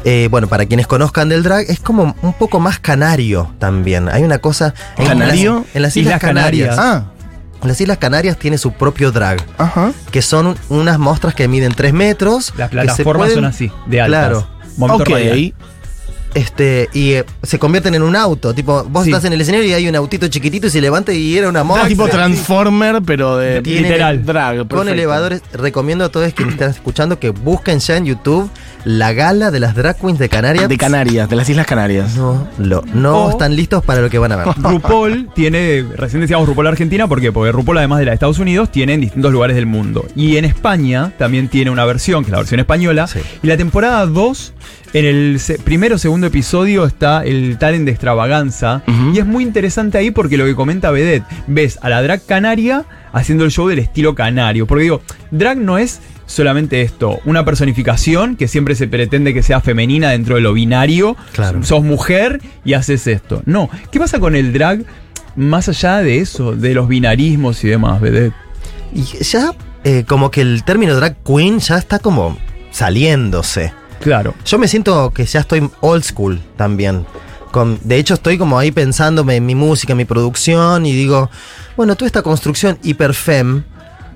eh, 0.04 0.28
bueno, 0.30 0.46
para 0.48 0.66
quienes 0.66 0.86
conozcan 0.86 1.28
del 1.28 1.42
drag, 1.42 1.66
es 1.68 1.80
como 1.80 2.14
un 2.22 2.32
poco 2.32 2.60
más 2.60 2.78
canario 2.78 3.52
también. 3.58 4.08
Hay 4.08 4.22
una 4.22 4.38
cosa. 4.38 4.74
en 4.96 5.06
¿Canario? 5.06 5.64
las- 5.66 5.76
En 5.76 5.82
las 5.82 5.96
Islas, 5.96 6.06
Islas 6.16 6.20
Canarias. 6.20 6.76
Canarias. 6.76 7.04
Ah, 7.04 7.12
En 7.62 7.68
las 7.68 7.80
Islas 7.80 7.98
Canarias 7.98 8.38
tiene 8.38 8.56
su 8.58 8.72
propio 8.72 9.10
drag, 9.10 9.44
ajá. 9.58 9.92
que 10.12 10.22
son 10.22 10.56
unas 10.68 10.98
mostras 11.00 11.34
que 11.34 11.48
miden 11.48 11.74
3 11.74 11.92
metros. 11.92 12.52
Las 12.56 12.70
que 12.70 12.76
se 12.76 12.82
plataformas 12.84 13.16
pueden- 13.26 13.34
son 13.34 13.44
así, 13.46 13.72
de 13.86 14.00
altas. 14.00 14.20
Claro. 14.20 14.46
Momento 14.76 15.02
ok. 15.02 15.10
Este, 16.38 16.88
y 16.92 17.14
eh, 17.14 17.24
se 17.42 17.58
convierten 17.58 17.96
en 17.96 18.02
un 18.02 18.14
auto. 18.14 18.54
Tipo, 18.54 18.84
vos 18.84 19.02
Sí. 19.04 19.10
estás 19.10 19.24
en 19.24 19.32
el 19.32 19.40
escenario 19.40 19.66
y 19.66 19.72
hay 19.72 19.88
un 19.88 19.96
autito 19.96 20.28
chiquitito 20.28 20.68
y 20.68 20.70
se 20.70 20.80
levanta 20.80 21.12
y 21.12 21.36
era 21.36 21.48
una 21.48 21.64
moto. 21.64 21.84
tipo 21.88 22.06
Transformer, 22.06 23.02
pero 23.04 23.36
de 23.36 23.60
Tiene- 23.60 23.88
literal 23.88 24.24
drag. 24.24 24.58
Con 24.58 24.68
perfecto. 24.68 24.92
elevadores, 24.92 25.42
recomiendo 25.52 26.04
a 26.04 26.10
todos 26.10 26.32
quienes 26.34 26.54
están 26.54 26.70
escuchando 26.70 27.18
que 27.18 27.30
busquen 27.30 27.80
ya 27.80 27.96
en 27.96 28.04
YouTube 28.06 28.48
la 28.84 29.12
gala 29.12 29.50
de 29.50 29.60
las 29.60 29.74
drag 29.74 29.96
queens 29.98 30.18
de 30.18 30.28
Canarias. 30.28 30.68
De 30.68 30.76
Canarias, 30.78 31.28
de 31.28 31.36
las 31.36 31.48
Islas 31.50 31.66
Canarias. 31.66 32.14
No, 32.16 32.48
lo- 32.58 32.82
no 32.94 33.24
O- 33.26 33.30
están 33.30 33.54
listos 33.56 33.84
para 33.84 34.00
lo 34.00 34.08
que 34.10 34.18
van 34.18 34.32
a 34.32 34.36
ver. 34.36 34.46
RuPaul 34.56 35.28
tiene, 35.34 35.84
recién 35.96 36.20
decíamos 36.20 36.48
RuPaul 36.48 36.66
Argentina, 36.68 37.06
¿por 37.06 37.20
qué? 37.20 37.32
Porque 37.32 37.52
RuPaul 37.52 37.78
además 37.78 37.98
de 37.98 38.04
la 38.06 38.10
de 38.12 38.14
Estados 38.14 38.38
Unidos 38.38 38.70
tiene 38.72 38.94
en 38.94 39.00
distintos 39.00 39.32
lugares 39.32 39.56
del 39.56 39.66
mundo. 39.66 40.06
Y 40.16 40.36
en 40.36 40.44
España 40.44 41.12
también 41.18 41.48
tiene 41.48 41.70
una 41.70 41.84
versión, 41.84 42.22
que 42.24 42.28
es 42.28 42.32
la 42.32 42.38
versión 42.38 42.60
española. 42.60 43.06
Sí. 43.06 43.20
Y 43.42 43.46
la 43.46 43.56
temporada 43.56 44.06
2, 44.06 44.52
en 44.94 45.04
el 45.04 45.40
se- 45.40 45.58
primero 45.58 45.96
o 45.96 45.98
segundo 45.98 46.26
episodio 46.28 46.86
está 46.86 47.24
el 47.24 47.58
talent 47.58 47.84
de 47.84 47.90
extravaganza. 47.90 48.82
Ujú. 48.86 49.12
Y 49.14 49.18
es 49.18 49.26
muy 49.26 49.42
interesante 49.44 49.98
ahí 49.98 50.10
porque 50.10 50.36
lo 50.38 50.44
que 50.44 50.54
comenta 50.54 50.90
Vedette, 50.90 51.24
ves 51.46 51.78
a 51.82 51.88
la 51.88 52.02
drag 52.02 52.24
canaria 52.24 52.84
haciendo 53.12 53.44
el 53.44 53.50
show 53.50 53.68
del 53.68 53.80
estilo 53.80 54.14
canario. 54.14 54.66
Porque 54.66 54.84
digo, 54.84 55.02
drag 55.30 55.58
no 55.58 55.78
es 55.78 56.00
solamente 56.28 56.82
esto, 56.82 57.18
una 57.24 57.44
personificación 57.44 58.36
que 58.36 58.46
siempre 58.46 58.76
se 58.76 58.86
pretende 58.86 59.34
que 59.34 59.42
sea 59.42 59.60
femenina 59.60 60.10
dentro 60.10 60.36
de 60.36 60.42
lo 60.42 60.52
binario. 60.52 61.16
Claro. 61.32 61.64
Sos 61.64 61.82
mujer 61.82 62.40
y 62.64 62.74
haces 62.74 63.08
esto. 63.08 63.42
No, 63.46 63.68
¿qué 63.90 63.98
pasa 63.98 64.20
con 64.20 64.36
el 64.36 64.52
drag 64.52 64.84
más 65.34 65.68
allá 65.68 65.98
de 65.98 66.18
eso, 66.18 66.54
de 66.54 66.74
los 66.74 66.86
binarismos 66.86 67.64
y 67.64 67.68
demás, 67.68 68.00
Vedette? 68.00 68.34
Y 68.94 69.02
ya, 69.02 69.52
eh, 69.84 70.04
como 70.06 70.30
que 70.30 70.42
el 70.42 70.62
término 70.64 70.94
drag 70.94 71.16
queen 71.24 71.58
ya 71.58 71.78
está 71.78 71.98
como 71.98 72.38
saliéndose. 72.70 73.72
Claro. 74.00 74.34
Yo 74.44 74.58
me 74.58 74.68
siento 74.68 75.10
que 75.10 75.24
ya 75.24 75.40
estoy 75.40 75.68
old 75.80 76.04
school 76.04 76.40
también. 76.56 77.06
Con, 77.50 77.80
de 77.82 77.96
hecho, 77.96 78.14
estoy 78.14 78.36
como 78.36 78.58
ahí 78.58 78.70
pensándome 78.70 79.36
en 79.36 79.46
mi 79.46 79.54
música, 79.54 79.94
en 79.94 79.96
mi 79.96 80.04
producción, 80.04 80.84
y 80.84 80.92
digo, 80.92 81.30
bueno, 81.76 81.96
toda 81.96 82.06
esta 82.06 82.20
construcción 82.20 82.78
hiperfem 82.82 83.64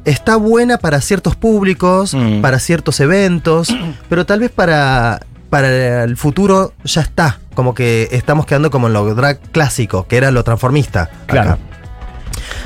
está 0.05 0.37
buena 0.37 0.79
para 0.79 1.01
ciertos 1.01 1.37
públicos, 1.37 2.15
Mm. 2.15 2.41
para 2.41 2.59
ciertos 2.59 3.01
eventos, 3.01 3.69
pero 4.09 4.27
tal 4.27 4.41
vez 4.41 4.51
para, 4.51 5.21
para 5.51 6.05
el 6.05 6.17
futuro 6.17 6.73
ya 6.85 7.01
está. 7.03 7.39
Como 7.55 7.75
que 7.75 8.09
estamos 8.13 8.47
quedando 8.47 8.71
como 8.71 8.87
en 8.87 8.95
lo 8.95 9.15
drag 9.15 9.39
clásico, 9.53 10.07
que 10.09 10.17
era 10.17 10.31
lo 10.31 10.43
transformista. 10.45 11.11
Claro. 11.27 11.51
acá. 11.53 11.59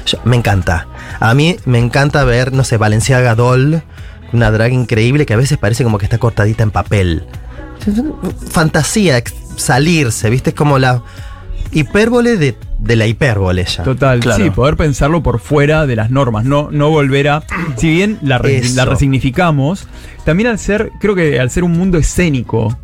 Yo- 0.06 0.18
me 0.24 0.36
encanta. 0.36 0.86
A 1.18 1.34
mí 1.34 1.56
me 1.64 1.78
encanta 1.78 2.22
ver, 2.24 2.52
no 2.52 2.62
sé, 2.64 2.76
Valenciaga 2.76 3.34
Doll 3.34 3.82
una 4.32 4.50
drag 4.50 4.72
increíble 4.72 5.24
que 5.26 5.34
a 5.34 5.36
veces 5.36 5.56
parece 5.58 5.82
como 5.84 5.98
que 5.98 6.04
está 6.04 6.18
cortadita 6.18 6.62
en 6.62 6.70
papel. 6.70 7.26
Fantasía, 8.50 9.18
ex- 9.18 9.34
salirse, 9.56 10.30
¿viste? 10.30 10.50
Es 10.50 10.56
como 10.56 10.78
la 10.78 11.02
hipérbole 11.72 12.36
de, 12.36 12.56
de 12.78 12.96
la 12.96 13.06
hipérbole 13.06 13.64
ya. 13.64 13.82
Total, 13.82 14.20
Claro. 14.20 14.44
sí, 14.44 14.50
poder 14.50 14.76
pensarlo 14.76 15.22
por 15.22 15.40
fuera 15.40 15.86
de 15.86 15.96
las 15.96 16.10
normas, 16.10 16.44
no, 16.44 16.68
no 16.70 16.90
volver 16.90 17.28
a. 17.28 17.42
Si 17.76 17.88
bien 17.90 18.18
la, 18.22 18.38
re- 18.38 18.62
la 18.74 18.84
resignificamos, 18.84 19.88
también 20.24 20.48
al 20.48 20.58
ser, 20.58 20.90
creo 21.00 21.14
que 21.14 21.38
al 21.40 21.50
ser 21.50 21.64
un 21.64 21.72
mundo 21.72 21.98
escénico, 21.98 22.76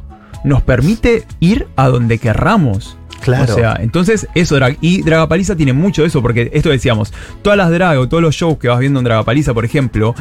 nos 0.44 0.62
permite 0.62 1.24
ir 1.40 1.66
a 1.76 1.88
donde 1.88 2.18
querramos. 2.18 2.96
Claro. 3.20 3.52
O 3.52 3.56
sea, 3.56 3.76
entonces 3.78 4.26
eso, 4.34 4.56
drag. 4.56 4.76
Y 4.80 5.02
Dragapaliza 5.02 5.54
tiene 5.54 5.72
mucho 5.72 6.02
de 6.02 6.08
eso, 6.08 6.20
porque 6.22 6.50
esto 6.52 6.70
decíamos, 6.70 7.12
todas 7.42 7.56
las 7.56 7.70
drag 7.70 7.96
o 7.98 8.08
todos 8.08 8.20
los 8.22 8.34
shows 8.34 8.58
que 8.58 8.66
vas 8.66 8.80
viendo 8.80 8.98
en 8.98 9.04
Dragapaliza, 9.04 9.54
por 9.54 9.64
ejemplo, 9.64 10.16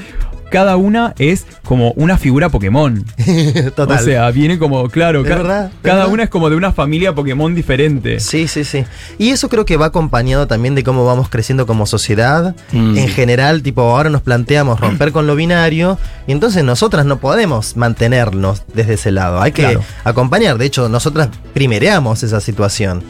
cada 0.51 0.75
una 0.77 1.15
es 1.17 1.47
como 1.63 1.91
una 1.93 2.17
figura 2.19 2.49
Pokémon. 2.49 3.03
Total. 3.75 3.97
O 3.99 4.03
sea, 4.03 4.29
viene 4.31 4.59
como, 4.59 4.87
claro, 4.89 5.21
Es 5.21 5.27
ca- 5.27 5.35
verdad, 5.37 5.71
cada 5.81 5.97
verdad. 5.99 6.13
una 6.13 6.23
es 6.23 6.29
como 6.29 6.49
de 6.51 6.55
una 6.55 6.71
familia 6.71 7.15
Pokémon 7.15 7.55
diferente. 7.55 8.19
Sí, 8.19 8.47
sí, 8.47 8.63
sí. 8.63 8.83
Y 9.17 9.29
eso 9.29 9.49
creo 9.49 9.65
que 9.65 9.77
va 9.77 9.87
acompañado 9.87 10.45
también 10.47 10.75
de 10.75 10.83
cómo 10.83 11.05
vamos 11.05 11.29
creciendo 11.29 11.65
como 11.65 11.85
sociedad. 11.87 12.55
Mm. 12.71 12.97
En 12.97 13.07
general, 13.09 13.63
tipo, 13.63 13.81
ahora 13.81 14.09
nos 14.11 14.21
planteamos 14.21 14.79
romper 14.79 15.11
con 15.11 15.25
lo 15.25 15.35
binario 15.35 15.97
y 16.27 16.31
entonces 16.33 16.63
nosotras 16.63 17.05
no 17.05 17.17
podemos 17.19 17.75
mantenernos 17.77 18.63
desde 18.73 18.93
ese 18.95 19.11
lado. 19.11 19.41
Hay 19.41 19.53
que 19.53 19.61
Claro. 19.63 19.81
acompañar. 20.03 20.57
De 20.57 20.65
hecho, 20.65 20.89
nosotras 20.89 21.29
primereamos 21.53 22.23
esa 22.23 22.41
situación. 22.41 23.01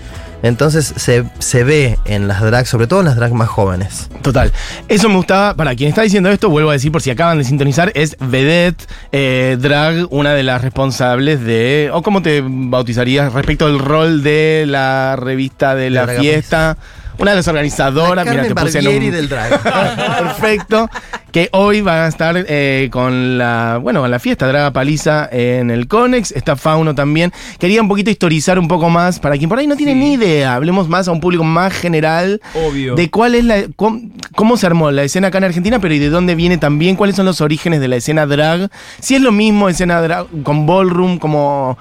Entonces 0.44 0.94
se, 0.96 1.24
se 1.40 1.64
ve 1.64 1.98
en 2.06 2.28
las 2.28 2.42
drags, 2.42 2.70
sobre 2.70 2.88
todo 2.88 3.00
en 3.00 3.06
las 3.06 3.16
drags 3.16 3.34
más 3.34 3.50
jóvenes. 3.50 4.10
Total. 4.22 4.52
Eso 4.88 5.10
me 5.10 5.16
gustaba. 5.16 5.56
Para 5.56 5.76
quien 5.76 5.90
está 5.90 6.02
diciendo 6.02 6.30
esto, 6.30 6.50
vuelvo 6.50 6.70
a 6.70 6.74
decir 6.74 6.92
por 6.92 7.02
si 7.02 7.10
acaban 7.10 7.38
de 7.38 7.44
sintonizar, 7.44 7.92
es 7.96 8.18
Vedette 8.20 8.86
eh, 9.12 9.58
Drag, 9.60 10.08
una 10.10 10.34
de 10.34 10.44
las 10.44 10.62
responsables 10.62 11.42
de. 11.44 11.90
¿O 11.94 12.02
cómo 12.02 12.22
te 12.22 12.44
bautizarías 12.46 13.34
respecto 13.34 13.66
al 13.66 13.80
rol 13.80 14.24
de 14.24 14.66
la 14.68 15.16
revista 15.16 15.76
de 15.76 15.90
la 15.90 16.08
fiesta? 16.08 16.78
Una 17.18 17.32
de 17.32 17.38
las 17.38 17.48
organizadoras. 17.48 18.26
La 18.26 18.32
Mira, 18.32 18.44
te 18.48 18.56
puse 18.56 18.80
en 18.80 18.88
un- 18.88 18.94
Barbieri 18.94 19.10
del 19.16 19.30
drag. 19.30 19.62
Perfecto. 20.20 20.90
Que 21.32 21.48
hoy 21.54 21.80
van 21.80 22.00
a 22.00 22.08
estar 22.08 22.36
eh, 22.38 22.90
con 22.92 23.38
la, 23.38 23.80
bueno, 23.82 24.02
con 24.02 24.12
la 24.12 24.20
fiesta 24.20 24.48
Draga 24.48 24.72
Paliza 24.74 25.30
en 25.32 25.72
el 25.72 25.88
Conex. 25.88 26.32
Está 26.32 26.58
Fauno 26.58 26.94
también. 26.94 27.32
Quería 27.58 27.82
un 27.82 27.88
poquito 27.88 28.10
historizar 28.10 28.60
un 28.60 28.68
poco 28.68 28.90
más 28.90 29.20
para 29.20 29.38
quien 29.38 29.48
por 29.50 29.58
ahí 29.60 29.66
no 29.68 29.78
tiene 29.78 29.94
Sí. 29.94 29.98
ni 30.00 30.14
idea. 30.14 30.56
Hablemos 30.56 30.90
más 30.90 31.08
a 31.08 31.12
un 31.12 31.22
público 31.22 31.44
más 31.46 31.72
general 31.74 32.42
Obvio. 32.54 32.96
de 32.96 33.10
cuál 33.10 33.36
es 33.36 33.46
la 33.46 33.64
cómo, 33.78 34.02
cómo 34.36 34.58
se 34.58 34.66
armó 34.66 34.92
la 34.92 35.04
escena 35.04 35.30
acá 35.30 35.38
en 35.38 35.46
Argentina, 35.46 35.80
pero 35.80 35.94
y 35.94 36.00
de 36.00 36.10
dónde 36.10 36.36
viene 36.36 36.58
también, 36.58 36.96
cuáles 36.98 37.16
son 37.16 37.26
los 37.26 37.40
orígenes 37.40 37.80
de 37.80 37.88
la 37.88 37.96
escena 37.96 38.26
drag. 38.26 38.70
Si 39.00 39.16
es 39.16 39.22
lo 39.22 39.32
mismo 39.32 39.70
escena 39.70 40.02
drag 40.02 40.26
con 40.44 40.66
ballroom, 40.66 41.18
como 41.18 41.78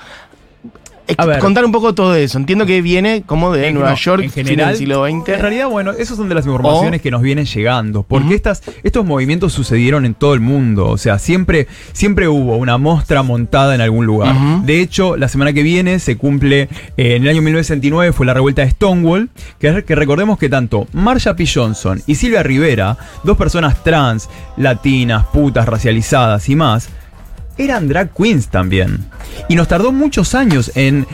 A 1.19 1.27
ver. 1.27 1.39
contar 1.39 1.65
un 1.65 1.73
poco 1.73 1.95
todo 1.95 2.15
eso. 2.15 2.39
Entiendo 2.39 2.67
que 2.67 2.83
viene 2.83 3.23
como 3.27 3.53
de 3.53 3.69
En- 3.69 3.75
Nueva 3.75 3.91
no, 3.91 3.97
York, 3.97 4.23
en 4.25 4.31
fin 4.31 4.45
general, 4.47 4.69
del 4.71 4.77
siglo 4.79 5.05
XX. 5.07 5.29
En 5.35 5.41
realidad, 5.41 5.69
bueno, 5.69 5.93
esas 5.93 6.17
son 6.17 6.29
de 6.29 6.35
las 6.35 6.47
informaciones 6.47 7.01
O- 7.01 7.03
que 7.03 7.11
nos 7.11 7.23
vienen 7.23 7.47
llegando. 7.47 8.03
Porque 8.03 8.35
estas, 8.35 8.63
estos 8.83 9.05
movimientos 9.05 9.53
sucedieron 9.53 10.05
en 10.07 10.15
todo 10.15 10.35
el 10.35 10.41
mundo. 10.41 10.89
O 10.89 10.99
sea, 10.99 11.19
siempre, 11.19 11.67
siempre 11.93 12.29
hubo 12.29 12.57
una 12.57 12.79
mostra 12.79 13.23
montada 13.23 13.75
en 13.75 13.81
algún 13.81 14.07
lugar. 14.07 14.35
De 14.65 14.81
hecho, 14.81 15.17
la 15.17 15.29
semana 15.29 15.53
que 15.53 15.63
viene 15.63 15.99
se 15.99 16.17
cumple, 16.17 16.63
eh, 16.97 17.17
en 17.17 17.23
el 17.23 17.29
año 17.29 17.43
1969 17.43 18.13
fue 18.13 18.27
la 18.27 18.35
revuelta 18.35 18.63
de 18.63 18.71
Stonewall. 18.71 19.29
Que, 19.59 19.85
que 19.85 19.95
recordemos 19.95 20.39
que 20.39 20.49
tanto 20.49 20.87
Marsha 20.93 21.37
P. 21.37 21.47
Johnson 21.53 22.03
y 22.07 22.15
Silvia 22.15 22.43
Rivera, 22.43 22.97
dos 23.25 23.37
personas 23.37 23.83
trans, 23.83 24.29
latinas, 24.57 25.27
putas, 25.33 25.67
racializadas 25.67 26.49
y 26.49 26.57
más, 26.57 26.89
eran 27.61 27.89
drag 27.89 28.11
queens 28.15 28.49
también. 28.49 28.99
Y 29.49 29.55
nos 29.55 29.69
tardó 29.69 29.93
muchos 29.93 30.35
años 30.35 30.73
en 30.75 31.07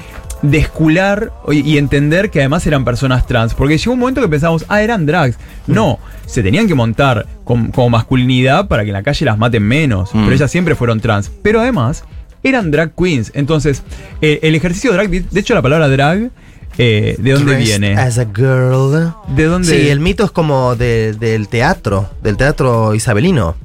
descular 0.43 1.33
y 1.50 1.79
entender 1.79 2.31
que 2.31 2.41
además 2.41 2.67
eran 2.67 2.85
personas 2.85 3.26
trans. 3.26 3.55
Porque 3.55 3.79
llegó 3.79 3.93
un 3.93 3.99
momento 4.00 4.21
que 4.21 4.29
pensamos, 4.29 4.65
ah, 4.69 4.83
eran 4.83 5.07
drags. 5.07 5.37
No, 5.67 5.99
se 6.26 6.43
tenían 6.43 6.69
que 6.69 6.75
montar 6.75 7.26
con- 7.45 7.71
como 7.73 7.91
masculinidad 7.91 8.69
para 8.69 8.83
que 8.85 8.91
en 8.91 8.95
la 8.95 9.03
calle 9.03 9.25
las 9.25 9.38
maten 9.38 9.62
menos. 9.62 10.15
Mm. 10.15 10.25
Pero 10.25 10.35
ellas 10.35 10.50
siempre 10.50 10.75
fueron 10.75 11.00
trans. 11.00 11.31
Pero 11.43 11.61
además, 11.61 12.05
eran 12.43 12.71
drag 12.71 12.93
queens. 12.95 13.33
Entonces, 13.35 13.83
eh, 14.21 14.41
el 14.43 14.55
ejercicio 14.55 14.93
drag, 14.93 15.09
de 15.11 15.41
hecho 15.41 15.55
la 15.55 15.62
palabra 15.62 15.88
drag, 15.88 16.31
eh, 16.79 17.17
¿de 17.19 17.33
dónde 17.33 17.53
Dressed 17.55 17.67
viene? 17.81 17.97
As 17.97 18.19
a 18.19 18.26
girl. 18.26 19.12
¿De 19.35 19.45
dónde? 19.45 19.69
Sí, 19.81 19.88
el 19.88 19.99
mito 20.00 20.25
es 20.25 20.31
como 20.31 20.76
de- 20.76 21.15
del 21.15 21.49
teatro, 21.49 22.11
del 22.23 22.37
teatro 22.37 22.95
isabelino. 22.95 23.56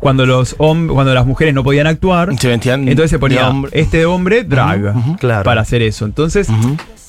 Cuando, 0.00 0.24
los 0.26 0.54
cuando 0.54 1.12
las 1.14 1.26
mujeres 1.26 1.52
no 1.54 1.62
podían 1.62 1.86
actuar, 1.86 2.36
Se 2.38 2.48
vestían 2.48 2.88
entonces 2.88 3.10
se 3.10 3.18
ponía 3.18 3.42
de 3.44 3.48
hombre. 3.50 3.70
este 3.74 4.06
hombre 4.06 4.44
drag. 4.44 5.18
Claro. 5.18 5.44
para 5.44 5.60
hacer 5.60 5.82
eso. 5.82 6.06
Entonces, 6.06 6.48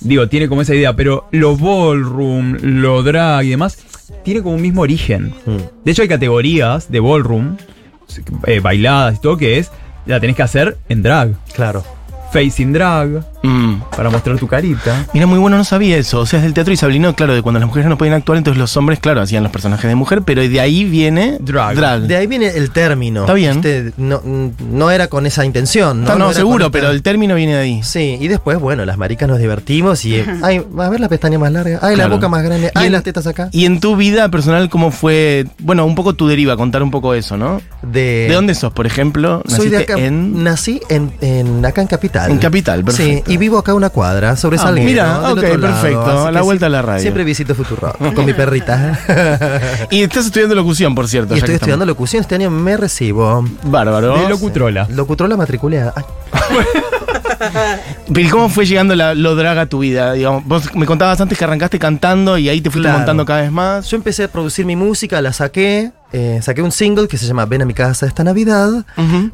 digo, 0.01 0.27
tiene 0.27 0.49
como 0.49 0.61
esa 0.61 0.75
idea, 0.75 0.93
pero 0.95 1.27
lo 1.31 1.55
ballroom, 1.55 2.57
lo 2.61 3.01
drag 3.01 3.45
y 3.45 3.49
demás, 3.51 3.77
tiene 4.23 4.41
como 4.43 4.55
un 4.55 4.61
mismo 4.61 4.81
origen. 4.81 5.33
Mm. 5.45 5.57
De 5.85 5.91
hecho, 5.91 6.01
hay 6.01 6.09
categorías 6.09 6.91
de 6.91 6.99
ballroom, 6.99 7.55
eh, 8.45 8.59
bailadas 8.59 9.15
y 9.15 9.21
todo, 9.21 9.37
que 9.37 9.57
es, 9.57 9.71
la 10.05 10.19
tenés 10.19 10.35
que 10.35 10.43
hacer 10.43 10.77
en 10.89 11.01
drag. 11.01 11.33
Claro. 11.53 11.83
Facing 12.33 12.73
drag, 12.73 13.23
Mm. 13.43 13.75
para 13.95 14.09
mostrar 14.09 14.37
tu 14.37 14.47
carita. 14.47 15.05
Mira, 15.13 15.25
muy 15.25 15.39
bueno, 15.39 15.57
no 15.57 15.63
sabía 15.63 15.97
eso. 15.97 16.19
O 16.19 16.25
sea, 16.25 16.37
es 16.39 16.43
del 16.43 16.53
teatro 16.53 16.73
isabelino, 16.73 17.15
claro, 17.15 17.33
de 17.33 17.41
cuando 17.41 17.59
las 17.59 17.67
mujeres 17.67 17.89
no 17.89 17.97
podían 17.97 18.15
actuar, 18.15 18.37
entonces 18.37 18.59
los 18.59 18.75
hombres, 18.77 18.99
claro, 18.99 19.21
hacían 19.21 19.43
los 19.43 19.51
personajes 19.51 19.87
de 19.89 19.95
mujer, 19.95 20.21
pero 20.23 20.41
de 20.47 20.59
ahí 20.59 20.83
viene 20.85 21.37
Drag. 21.39 22.01
De 22.01 22.15
ahí 22.15 22.27
viene 22.27 22.47
el 22.47 22.71
término. 22.71 23.21
Está 23.21 23.33
bien. 23.33 23.53
¿viste? 23.61 23.93
No, 23.97 24.21
no 24.23 24.91
era 24.91 25.07
con 25.07 25.25
esa 25.25 25.43
intención. 25.45 26.03
No, 26.03 26.09
No, 26.11 26.17
no, 26.19 26.25
era 26.25 26.33
seguro, 26.35 26.71
pero 26.71 26.89
el 26.91 27.01
término 27.01 27.33
viene 27.35 27.53
de 27.55 27.59
ahí. 27.61 27.83
Sí, 27.83 28.17
y 28.19 28.27
después, 28.27 28.59
bueno, 28.59 28.85
las 28.85 28.97
maricas 28.97 29.27
nos 29.27 29.39
divertimos 29.39 30.05
y. 30.05 30.23
Ay, 30.43 30.61
a 30.79 30.89
ver 30.89 30.99
la 30.99 31.09
pestaña 31.09 31.39
más 31.39 31.51
larga. 31.51 31.79
Ay, 31.81 31.95
Claro. 31.95 32.09
la 32.09 32.15
boca 32.15 32.29
más 32.29 32.43
grande. 32.43 32.71
Ay, 32.75 32.87
en- 32.87 32.91
las 32.93 33.03
tetas 33.03 33.25
acá. 33.27 33.49
Y 33.51 33.65
en 33.65 33.79
tu 33.79 33.95
vida 33.95 34.29
personal, 34.29 34.69
¿cómo 34.69 34.91
fue? 34.91 35.45
Bueno, 35.59 35.85
un 35.85 35.95
poco 35.95 36.13
tu 36.13 36.27
deriva, 36.27 36.55
contar 36.57 36.83
un 36.83 36.91
poco 36.91 37.13
eso, 37.13 37.37
¿no? 37.37 37.61
De, 37.81 38.27
¿De 38.29 38.33
dónde 38.35 38.53
sos, 38.55 38.71
por 38.73 38.85
ejemplo? 38.85 39.41
Soy 39.47 39.69
de 39.69 39.77
¿Naciste 39.77 39.93
acá. 39.93 40.01
en...? 40.03 40.43
Nací 40.43 40.81
en, 40.89 41.11
en- 41.21 41.65
acá 41.65 41.81
en 41.81 41.87
Capital. 41.87 42.31
En 42.31 42.37
Capital, 42.37 42.83
perfecto. 42.83 43.23
Sí, 43.25 43.30
y 43.33 43.37
vivo 43.37 43.57
acá 43.57 43.71
a 43.71 43.75
una 43.75 43.89
cuadra, 43.89 44.35
sobre 44.35 44.57
Ah, 44.57 44.61
Salguero. 44.63 44.85
mira, 44.87 45.19
ok, 45.31 45.41
lado, 45.41 45.59
perfecto, 45.61 46.31
la 46.31 46.41
vuelta 46.41 46.65
sí, 46.65 46.67
a 46.67 46.69
la 46.69 46.81
radio. 46.81 47.01
Siempre 47.01 47.23
visito 47.23 47.55
Futuro 47.55 47.93
con 48.15 48.25
mi 48.25 48.33
perrita. 48.33 48.99
Y 49.89 50.01
estás 50.03 50.25
estudiando 50.25 50.55
locución, 50.55 50.95
por 50.95 51.07
cierto. 51.07 51.33
y 51.35 51.37
estoy 51.39 51.55
estudiando 51.55 51.83
estamos. 51.83 51.87
locución. 51.97 52.21
Este 52.21 52.35
año 52.35 52.49
me 52.51 52.77
recibo. 52.77 53.43
Bárbaro. 53.63 54.17
De 54.17 54.29
locutrola. 54.29 54.87
Locutrola 54.89 55.35
matriculada. 55.37 55.93
Pero 58.13 58.19
¿y 58.27 58.29
cómo 58.29 58.49
fue 58.49 58.65
llegando 58.65 58.95
la, 58.95 59.13
lo 59.15 59.35
drag 59.35 59.57
a 59.57 59.65
tu 59.65 59.79
vida? 59.79 60.13
Digamos, 60.13 60.45
vos 60.45 60.75
me 60.75 60.85
contabas 60.85 61.19
antes 61.21 61.37
que 61.37 61.43
arrancaste 61.43 61.79
cantando 61.79 62.37
y 62.37 62.49
ahí 62.49 62.61
te 62.61 62.69
fuiste 62.69 62.83
Claro. 62.87 62.99
montando 62.99 63.25
cada 63.25 63.41
vez 63.41 63.51
más. 63.51 63.87
Yo 63.89 63.97
empecé 63.97 64.25
a 64.25 64.27
producir 64.27 64.65
mi 64.65 64.75
música, 64.75 65.21
la 65.21 65.33
saqué. 65.33 65.91
Eh, 66.13 66.39
saqué 66.41 66.61
un 66.61 66.71
single 66.71 67.07
que 67.07 67.17
se 67.17 67.25
llama 67.25 67.45
Ven 67.45 67.61
a 67.61 67.65
mi 67.65 67.73
casa 67.73 68.05
esta 68.05 68.23
Navidad. 68.23 68.85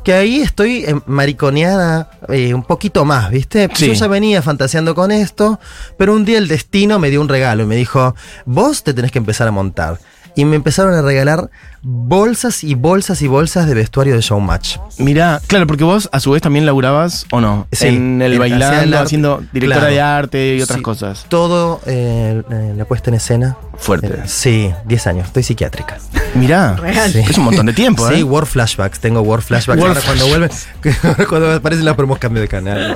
Que 0.04 0.14
ahí 0.14 0.42
estoy 0.42 0.86
eh, 0.86 0.96
mariconeada 1.08 2.12
eh, 2.30 2.54
un 2.54 2.64
poquito 2.64 3.04
más, 3.06 3.32
¿viste? 3.32 3.70
Sí. 3.74 3.88
Yo 3.88 3.94
ya 3.94 4.08
venía 4.08 4.42
fantaseando 4.42 4.94
con 4.94 5.12
esto, 5.12 5.60
pero 5.98 6.14
un 6.14 6.26
día 6.26 6.38
el 6.38 6.48
destino 6.48 7.00
me 7.00 7.10
dio 7.10 7.22
un 7.22 7.30
regalo 7.30 7.64
y 7.64 7.66
me 7.66 7.76
dijo, 7.76 8.16
vos 8.46 8.84
te 8.84 8.94
tenés 8.94 9.12
que 9.12 9.18
empezar 9.18 9.48
a 9.48 9.52
montar. 9.52 10.00
Y 10.38 10.46
me 10.46 10.56
empezaron 10.56 10.94
a 10.94 11.02
regalar 11.02 11.50
bolsas 11.82 12.64
y 12.64 12.76
bolsas 12.76 13.22
y 13.22 13.28
bolsas 13.28 13.66
de 13.68 13.74
vestuario 13.74 14.14
de 14.16 14.22
Showmatch. 14.22 14.78
Mirá, 15.00 15.42
claro, 15.48 15.66
porque 15.68 15.84
vos 15.84 16.10
a 16.12 16.20
su 16.20 16.32
vez 16.32 16.42
también 16.42 16.66
laburabas, 16.66 17.26
¿o 17.32 17.42
no? 17.42 17.68
Sí, 17.72 17.88
en 17.88 18.22
el 18.22 18.28
en- 18.28 18.34
el 18.34 18.40
bailando, 18.40 18.98
arte, 18.98 19.06
haciendo 19.06 19.44
directora 19.52 19.88
claro. 19.88 19.94
de 19.96 20.02
arte 20.02 20.56
y 20.58 20.62
otras 20.62 20.78
Sí, 20.78 20.84
cosas. 20.84 21.26
Todo 21.30 21.82
eh, 21.86 22.44
eh, 22.52 22.74
la 22.78 22.86
puesta 22.86 23.10
en 23.10 23.16
escena. 23.16 23.58
Fuerte. 23.80 24.08
Eh, 24.08 24.22
sí, 24.26 24.72
10 24.86 25.08
años, 25.08 25.28
estoy 25.28 25.44
psiquiátrica. 25.44 25.98
Mirá, 26.36 26.76
Sí. 27.12 27.20
es 27.20 27.38
un 27.38 27.46
montón 27.46 27.66
de 27.68 27.74
tiempo, 27.74 28.08
Sí, 28.10 28.16
¿eh? 28.20 28.24
Word 28.24 28.48
Flashbacks, 28.48 29.00
tengo 29.00 29.22
Word 29.22 29.42
Flashbacks. 29.44 29.82
Ahora 29.82 30.02
cuando 30.04 30.28
vuelven, 30.28 30.50
cuando 31.30 31.52
aparecen 31.54 31.86
las 31.86 31.96
promos 31.96 32.18
cambio 32.20 32.42
de 32.42 32.48
canal. 32.48 32.96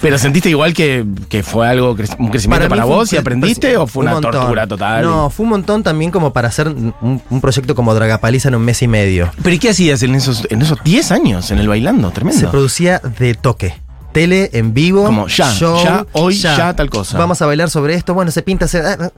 Pero 0.00 0.18
sentiste 0.18 0.48
igual 0.50 0.74
que, 0.74 1.04
que 1.28 1.42
fue 1.42 1.68
algo, 1.68 1.90
un 2.18 2.28
crecimiento 2.30 2.68
para, 2.68 2.84
vos 2.84 3.12
y 3.12 3.16
aprendiste 3.16 3.76
o 3.76 3.86
fue 3.86 4.00
un 4.00 4.06
una 4.08 4.14
montón. 4.14 4.32
tortura 4.32 4.66
total? 4.66 5.04
No, 5.04 5.30
fue 5.30 5.44
un 5.44 5.50
montón 5.50 5.82
también 5.82 6.10
como 6.10 6.32
para 6.32 6.48
hacer 6.48 6.65
un, 6.68 7.22
un 7.30 7.40
proyecto 7.40 7.74
como 7.74 7.94
Dragapaliza 7.94 8.48
en 8.48 8.54
un 8.56 8.62
mes 8.64 8.82
y 8.82 8.88
medio. 8.88 9.30
¿Pero 9.42 9.54
y 9.54 9.58
qué 9.58 9.70
hacías 9.70 10.02
en 10.02 10.14
esos, 10.14 10.46
en 10.50 10.62
esos 10.62 10.82
10 10.84 11.10
años 11.12 11.50
en 11.50 11.58
el 11.58 11.68
bailando? 11.68 12.10
Tremendo. 12.10 12.40
Se 12.40 12.46
producía 12.48 13.00
de 13.18 13.34
toque. 13.34 13.74
Tele 14.12 14.50
en 14.54 14.72
vivo. 14.72 15.04
Como 15.04 15.28
ya, 15.28 15.52
ya, 15.52 16.06
hoy, 16.12 16.34
ya, 16.36 16.74
tal 16.74 16.88
cosa. 16.88 17.18
Vamos 17.18 17.42
a 17.42 17.46
bailar 17.46 17.68
sobre 17.68 17.94
esto. 17.94 18.14
Bueno, 18.14 18.30
se 18.30 18.42
pinta. 18.42 18.66
Se, 18.66 18.78
ah, 18.78 19.10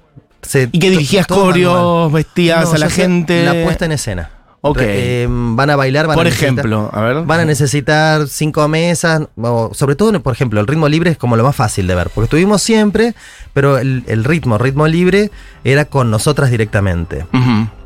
se- 0.42 0.68
¿Y 0.72 0.78
que 0.78 0.90
dirigías 0.90 1.26
coreos, 1.26 2.10
vestías 2.12 2.68
No, 2.68 2.74
a 2.74 2.78
la 2.78 2.90
gente? 2.90 3.44
La 3.44 3.64
puesta 3.64 3.84
en 3.84 3.92
escena. 3.92 4.30
Ok. 4.60 4.78
Eh, 4.80 5.26
van 5.30 5.70
a 5.70 5.76
bailar, 5.76 6.06
van 6.08 6.16
Por 6.16 6.26
a 6.26 6.30
necesitar- 6.30 6.52
ejemplo, 6.54 6.90
a 6.92 7.00
ver. 7.00 7.24
Van 7.24 7.40
a 7.40 7.44
necesitar 7.44 8.26
cinco 8.28 8.66
mesas, 8.68 9.22
o 9.40 9.70
sobre 9.72 9.94
todo, 9.94 10.20
por 10.20 10.32
ejemplo, 10.32 10.60
el 10.60 10.66
ritmo 10.66 10.88
libre 10.88 11.10
es 11.10 11.16
como 11.18 11.36
lo 11.36 11.44
más 11.44 11.54
fácil 11.54 11.86
de 11.86 11.94
ver, 11.94 12.10
porque 12.12 12.24
estuvimos 12.24 12.60
siempre, 12.62 13.14
pero 13.54 13.78
el, 13.78 14.02
el 14.08 14.24
ritmo, 14.24 14.58
ritmo 14.58 14.86
libre, 14.88 15.30
era 15.64 15.84
con 15.84 16.10
nosotras 16.10 16.50
directamente. 16.50 17.24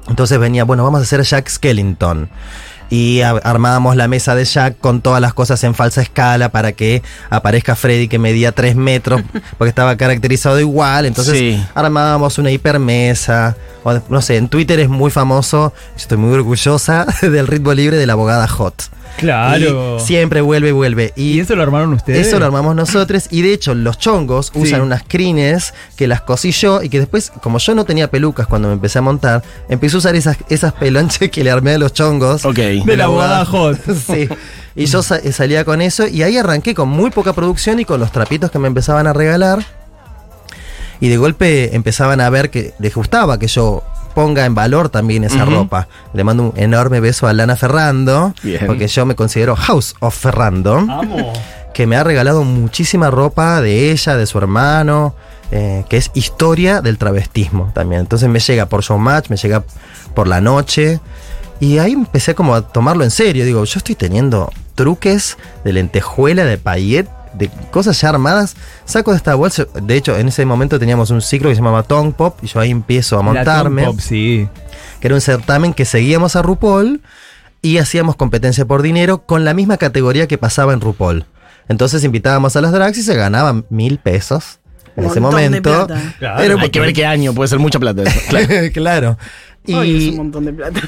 Entonces 0.08 0.38
venía, 0.38 0.64
bueno, 0.64 0.82
vamos 0.82 1.00
a 1.00 1.02
hacer 1.04 1.20
a 1.20 1.24
Jack 1.24 1.48
Skellington. 1.48 2.28
Y 2.92 3.22
armábamos 3.22 3.96
la 3.96 4.06
mesa 4.06 4.34
de 4.34 4.44
Jack 4.44 4.76
con 4.78 5.00
todas 5.00 5.22
las 5.22 5.32
cosas 5.32 5.64
en 5.64 5.74
falsa 5.74 6.02
escala 6.02 6.50
para 6.50 6.72
que 6.72 7.02
aparezca 7.30 7.74
Freddy 7.74 8.06
que 8.06 8.18
medía 8.18 8.52
3 8.52 8.76
metros, 8.76 9.22
porque 9.56 9.70
estaba 9.70 9.96
caracterizado 9.96 10.60
igual. 10.60 11.06
Entonces 11.06 11.38
Sí. 11.38 11.64
armábamos 11.74 12.36
una 12.36 12.50
hipermesa. 12.50 13.56
O, 13.84 13.98
no 14.10 14.20
sé, 14.20 14.36
en 14.36 14.48
Twitter 14.48 14.78
es 14.78 14.88
muy 14.90 15.10
famoso, 15.10 15.72
yo 15.96 15.96
estoy 16.02 16.18
muy 16.18 16.34
orgullosa 16.34 17.06
del 17.22 17.46
ritmo 17.46 17.72
libre 17.72 17.96
de 17.96 18.06
la 18.06 18.12
abogada 18.12 18.46
Hot. 18.46 18.90
Claro. 19.18 19.98
Y 19.98 20.00
siempre 20.00 20.40
vuelve 20.40 20.70
y 20.70 20.72
vuelve. 20.72 21.12
¿Y 21.16 21.40
eso 21.40 21.54
lo 21.56 21.62
armaron 21.62 21.92
ustedes? 21.92 22.26
Eso 22.28 22.38
lo 22.38 22.46
armamos 22.46 22.74
nosotros 22.74 23.26
y 23.30 23.42
de 23.42 23.52
hecho 23.52 23.74
los 23.74 23.98
chongos 23.98 24.50
Sí. 24.54 24.60
usan 24.60 24.80
unas 24.82 25.02
crines 25.06 25.74
que 25.96 26.06
las 26.06 26.22
cosí 26.22 26.50
yo 26.52 26.82
y 26.82 26.88
que 26.88 26.98
después, 26.98 27.30
como 27.42 27.58
yo 27.58 27.74
no 27.74 27.84
tenía 27.84 28.08
pelucas 28.08 28.46
cuando 28.46 28.68
me 28.68 28.74
empecé 28.74 28.98
a 28.98 29.02
montar, 29.02 29.42
empecé 29.68 29.96
a 29.96 29.98
usar 29.98 30.14
esas, 30.16 30.36
esas 30.48 30.72
pelonches 30.72 31.30
que 31.32 31.42
le 31.44 31.50
armé 31.50 31.72
a 31.74 31.78
los 31.78 31.92
chongos. 31.92 32.44
Ok. 32.44 32.58
De 32.84 32.96
la 32.96 33.04
abogada 33.04 33.44
Hot. 33.44 33.78
sí. 34.06 34.28
Y 34.74 34.86
yo 34.86 35.02
sa- 35.02 35.20
salía 35.32 35.64
con 35.64 35.82
eso 35.82 36.06
y 36.06 36.22
ahí 36.22 36.38
arranqué 36.38 36.74
con 36.74 36.88
muy 36.88 37.10
poca 37.10 37.32
producción 37.32 37.78
y 37.80 37.84
con 37.84 38.00
los 38.00 38.10
trapitos 38.12 38.50
que 38.50 38.58
me 38.58 38.68
empezaban 38.68 39.06
a 39.06 39.12
regalar. 39.12 39.64
Y 41.00 41.08
de 41.08 41.16
golpe 41.16 41.74
empezaban 41.74 42.20
a 42.20 42.30
ver 42.30 42.50
que 42.50 42.74
les 42.78 42.94
gustaba 42.94 43.38
que 43.38 43.48
yo 43.48 43.82
ponga 44.14 44.44
en 44.44 44.54
valor 44.54 44.88
también 44.88 45.24
esa 45.24 45.44
ropa. 45.44 45.88
Le 46.12 46.22
mando 46.22 46.44
un 46.44 46.52
enorme 46.56 47.00
beso 47.00 47.26
a 47.26 47.32
Lana 47.32 47.56
Ferrando, 47.56 48.34
Bien. 48.42 48.66
porque 48.66 48.86
yo 48.86 49.04
me 49.06 49.16
considero 49.16 49.56
House 49.56 49.94
of 50.00 50.14
Ferrando 50.16 50.76
Amo. 50.78 51.32
que 51.74 51.86
me 51.86 51.96
ha 51.96 52.04
regalado 52.04 52.44
muchísima 52.44 53.10
ropa 53.10 53.60
de 53.62 53.90
ella, 53.90 54.16
de 54.16 54.26
su 54.26 54.38
hermano, 54.38 55.14
eh, 55.50 55.84
que 55.88 55.96
es 55.96 56.10
historia 56.14 56.82
del 56.82 56.98
travestismo 56.98 57.72
también. 57.74 58.02
Entonces 58.02 58.28
me 58.28 58.38
llega 58.38 58.66
por 58.66 58.82
showmatch, 58.82 59.28
me 59.28 59.36
llega 59.36 59.64
por 60.14 60.28
la 60.28 60.40
noche. 60.40 61.00
Y 61.62 61.78
ahí 61.78 61.92
empecé 61.92 62.34
como 62.34 62.56
a 62.56 62.62
tomarlo 62.62 63.04
en 63.04 63.12
serio. 63.12 63.44
Digo, 63.44 63.62
yo 63.64 63.78
estoy 63.78 63.94
teniendo 63.94 64.50
truques 64.74 65.38
de 65.62 65.72
lentejuela, 65.72 66.44
de 66.44 66.58
payet, 66.58 67.06
de 67.34 67.50
cosas 67.70 68.00
ya 68.00 68.08
armadas. 68.08 68.56
Saco 68.84 69.12
de 69.12 69.18
esta 69.18 69.36
bolsa. 69.36 69.68
De 69.80 69.94
hecho, 69.94 70.18
en 70.18 70.26
ese 70.26 70.44
momento 70.44 70.80
teníamos 70.80 71.10
un 71.10 71.22
ciclo 71.22 71.50
que 71.50 71.54
se 71.54 71.60
llamaba 71.60 71.84
Tongue 71.84 72.14
Pop. 72.14 72.36
Y 72.42 72.48
yo 72.48 72.58
ahí 72.58 72.72
empiezo 72.72 73.14
a 73.14 73.18
La 73.18 73.22
montarme 73.22 73.84
Tom 73.84 73.94
Pop, 73.94 74.04
sí. 74.04 74.48
que 74.98 75.06
era 75.06 75.14
un 75.14 75.20
certamen 75.20 75.72
que 75.72 75.84
seguíamos 75.84 76.34
a 76.34 76.42
RuPaul 76.42 77.00
y 77.62 77.78
hacíamos 77.78 78.16
competencia 78.16 78.64
por 78.64 78.82
dinero 78.82 79.24
con 79.24 79.44
la 79.44 79.54
misma 79.54 79.76
categoría 79.76 80.26
que 80.26 80.38
pasaba 80.38 80.72
en 80.72 80.80
RuPaul. 80.80 81.26
Entonces 81.68 82.02
invitábamos 82.02 82.56
a 82.56 82.60
las 82.60 82.72
drags 82.72 82.98
y 82.98 83.04
se 83.04 83.14
ganaban 83.14 83.66
mil 83.70 83.98
pesos 83.98 84.58
en 84.96 85.04
ese 85.04 85.14
de 85.14 85.20
momento. 85.20 85.86
plata. 85.86 86.14
Claro. 86.18 86.58
Hay 86.58 86.70
que 86.70 86.80
ver 86.80 86.92
qué 86.92 87.06
año, 87.06 87.32
puede 87.32 87.46
ser 87.46 87.60
mucha 87.60 87.78
plata 87.78 88.02
eso. 88.02 88.18
Claro. 88.28 88.48
claro. 88.74 89.18
Ay, 89.68 90.08
es 90.08 90.10
un 90.10 90.16
montón 90.16 90.44
de 90.46 90.52
plata. 90.54 90.80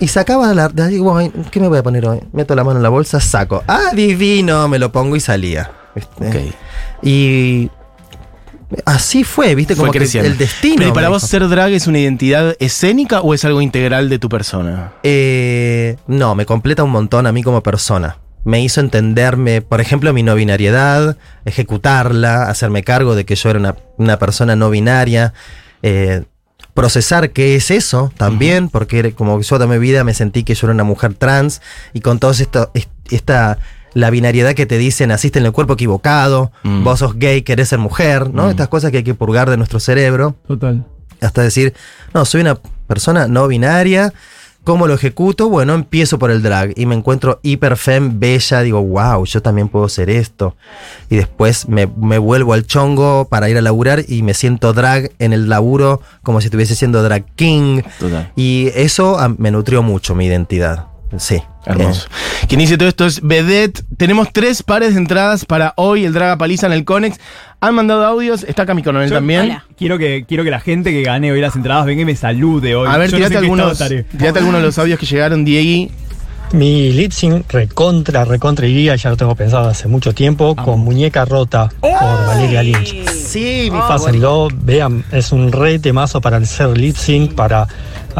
Y 0.00 0.08
sacaba 0.08 0.52
la. 0.54 0.68
Digo, 0.68 1.16
"Ay, 1.16 1.32
¿qué 1.50 1.60
me 1.60 1.68
voy 1.68 1.78
a 1.78 1.82
poner 1.82 2.06
hoy? 2.06 2.20
Meto 2.32 2.54
la 2.54 2.64
mano 2.64 2.78
en 2.78 2.82
la 2.82 2.88
bolsa, 2.88 3.20
saco. 3.20 3.62
¡Ah, 3.66 3.90
divino! 3.94 4.68
Me 4.68 4.78
lo 4.78 4.92
pongo 4.92 5.16
y 5.16 5.20
salía. 5.20 5.70
¿viste? 5.94 6.28
Ok. 6.28 6.54
Y. 7.02 7.70
Así 8.84 9.24
fue, 9.24 9.54
¿viste? 9.54 9.74
Como 9.76 9.90
Fue 9.90 9.98
que 10.06 10.18
el 10.18 10.36
destino. 10.36 10.76
Pero 10.76 10.88
¿y 10.90 10.92
para 10.92 11.08
vos 11.08 11.22
ser 11.22 11.48
drag 11.48 11.72
es 11.72 11.86
una 11.86 12.00
identidad 12.00 12.54
escénica 12.60 13.20
o 13.22 13.32
es 13.32 13.44
algo 13.46 13.62
integral 13.62 14.10
de 14.10 14.18
tu 14.18 14.28
persona? 14.28 14.92
Eh, 15.02 15.96
no, 16.06 16.34
me 16.34 16.44
completa 16.44 16.84
un 16.84 16.90
montón 16.90 17.26
a 17.26 17.32
mí 17.32 17.42
como 17.42 17.62
persona. 17.62 18.18
Me 18.44 18.62
hizo 18.62 18.80
entenderme, 18.80 19.62
por 19.62 19.80
ejemplo, 19.80 20.12
mi 20.12 20.22
no 20.22 20.34
binariedad, 20.34 21.16
ejecutarla, 21.46 22.44
hacerme 22.44 22.84
cargo 22.84 23.14
de 23.14 23.24
que 23.24 23.36
yo 23.36 23.48
era 23.50 23.58
una, 23.58 23.76
una 23.96 24.18
persona 24.18 24.54
no 24.54 24.68
binaria, 24.68 25.32
eh, 25.82 26.24
procesar 26.80 27.30
qué 27.30 27.56
es 27.56 27.70
eso 27.70 28.12
también, 28.16 28.68
porque 28.68 29.12
como 29.12 29.40
yo 29.40 29.48
toda 29.48 29.66
mi 29.66 29.78
vida 29.78 30.04
me 30.04 30.14
sentí 30.14 30.44
que 30.44 30.54
yo 30.54 30.66
era 30.68 30.74
una 30.74 30.84
mujer 30.84 31.14
trans 31.14 31.60
y 31.92 32.00
con 32.00 32.18
todo 32.18 32.30
esto, 32.30 32.70
es- 32.74 32.88
esta, 33.10 33.58
la 33.94 34.10
binariedad 34.10 34.54
que 34.54 34.66
te 34.66 34.78
dicen, 34.78 35.08
naciste 35.08 35.38
en 35.38 35.46
el 35.46 35.52
cuerpo 35.52 35.72
equivocado, 35.74 36.52
Mm. 36.62 36.84
vos 36.84 37.00
sos 37.00 37.18
gay, 37.18 37.42
querés 37.42 37.68
ser 37.70 37.78
mujer, 37.78 38.32
¿no? 38.32 38.46
Mm. 38.46 38.50
Estas 38.50 38.68
cosas 38.68 38.90
que 38.92 38.98
hay 38.98 39.02
que 39.04 39.14
purgar 39.14 39.50
de 39.50 39.56
nuestro 39.56 39.80
cerebro 39.80 40.36
Total. 40.46 40.84
hasta 41.20 41.42
decir, 41.42 41.74
no, 42.14 42.24
soy 42.24 42.42
una 42.42 42.56
persona 42.86 43.26
no 43.28 43.48
binaria. 43.48 44.12
¿Cómo 44.64 44.86
lo 44.86 44.94
ejecuto? 44.94 45.48
Bueno, 45.48 45.72
empiezo 45.72 46.18
por 46.18 46.30
el 46.30 46.42
drag 46.42 46.74
y 46.76 46.84
me 46.84 46.94
encuentro 46.94 47.40
hiper 47.42 47.76
fem, 47.76 48.20
bella. 48.20 48.60
Digo, 48.60 48.82
wow, 48.82 49.24
yo 49.24 49.40
también 49.40 49.68
puedo 49.68 49.88
ser 49.88 50.10
esto. 50.10 50.56
Y 51.08 51.16
después 51.16 51.68
me, 51.68 51.86
me 51.86 52.18
vuelvo 52.18 52.52
al 52.52 52.66
chongo 52.66 53.26
para 53.30 53.48
ir 53.48 53.56
a 53.56 53.62
laburar 53.62 54.04
y 54.06 54.22
me 54.22 54.34
siento 54.34 54.74
drag 54.74 55.10
en 55.18 55.32
el 55.32 55.48
laburo 55.48 56.02
como 56.22 56.40
si 56.40 56.48
estuviese 56.48 56.74
siendo 56.74 57.02
drag 57.02 57.24
king. 57.34 57.80
Total. 57.98 58.30
Y 58.36 58.70
eso 58.74 59.18
ah, 59.18 59.34
me 59.38 59.50
nutrió 59.50 59.82
mucho 59.82 60.14
mi 60.14 60.26
identidad. 60.26 60.86
Sí. 61.16 61.42
Hermoso. 61.64 62.08
Quien 62.48 62.60
dice 62.60 62.76
todo 62.78 62.88
esto 62.88 63.06
es 63.06 63.20
Vedette. 63.22 63.82
Tenemos 63.96 64.28
tres 64.32 64.62
pares 64.62 64.94
de 64.94 65.00
entradas 65.00 65.44
para 65.44 65.74
hoy, 65.76 66.04
el 66.04 66.12
Draga 66.12 66.38
Paliza 66.38 66.66
en 66.66 66.72
el 66.72 66.84
Conex. 66.84 67.18
Han 67.60 67.74
mandado 67.74 68.04
audios, 68.06 68.44
está 68.44 68.64
Cami 68.66 68.82
Coronel 68.82 69.08
Yo- 69.10 69.16
también. 69.16 69.40
Hola. 69.42 69.64
Quiero 69.76 69.98
que, 69.98 70.24
quiero 70.26 70.44
que 70.44 70.50
la 70.50 70.60
gente 70.60 70.90
que 70.92 71.02
gane 71.02 71.32
hoy 71.32 71.40
las 71.40 71.56
entradas 71.56 71.84
venga 71.86 72.02
y 72.02 72.04
me 72.04 72.16
salude 72.16 72.74
hoy. 72.74 72.88
A 72.88 72.96
ver, 72.96 73.10
no 73.10 73.10
sé 73.10 73.16
tirate 73.16 73.32
qué 73.32 73.38
algunos, 73.38 73.78
tirate 73.78 74.40
de 74.42 74.62
los 74.62 74.78
audios 74.78 74.98
que 74.98 75.06
llegaron, 75.06 75.44
Diegui. 75.44 75.90
Mi 76.52 76.92
lip 76.92 77.12
sync 77.12 77.52
recontra, 77.52 78.24
recontra 78.24 78.66
iría, 78.66 78.96
ya 78.96 79.10
lo 79.10 79.18
tengo 79.18 79.34
pensado 79.34 79.68
hace 79.68 79.86
mucho 79.86 80.14
tiempo, 80.14 80.56
con 80.56 80.80
Muñeca 80.80 81.26
Rota 81.26 81.68
por 81.80 81.90
Valeria 82.26 82.62
Lynch. 82.62 82.94
Eh, 82.94 83.04
Sí, 83.28 83.68
mi 83.70 83.78
Pásenlo, 83.78 84.48
vean, 84.54 85.04
es 85.12 85.32
un 85.32 85.52
re 85.52 85.78
temazo 85.78 86.22
para 86.22 86.38
hacer 86.38 86.78
lip 86.78 86.96
sync, 86.96 87.34
para 87.34 87.66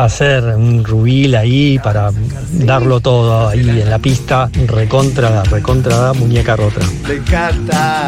hacer 0.04 0.44
un 0.56 0.84
rubil 0.84 1.34
ahí, 1.34 1.78
para 1.78 2.10
darlo 2.52 3.00
todo 3.00 3.48
ahí 3.48 3.60
en 3.60 3.90
la 3.90 3.98
pista, 3.98 4.50
recontra, 4.66 5.42
recontra 5.44 6.12
Muñeca 6.12 6.56
Rota. 6.56 6.80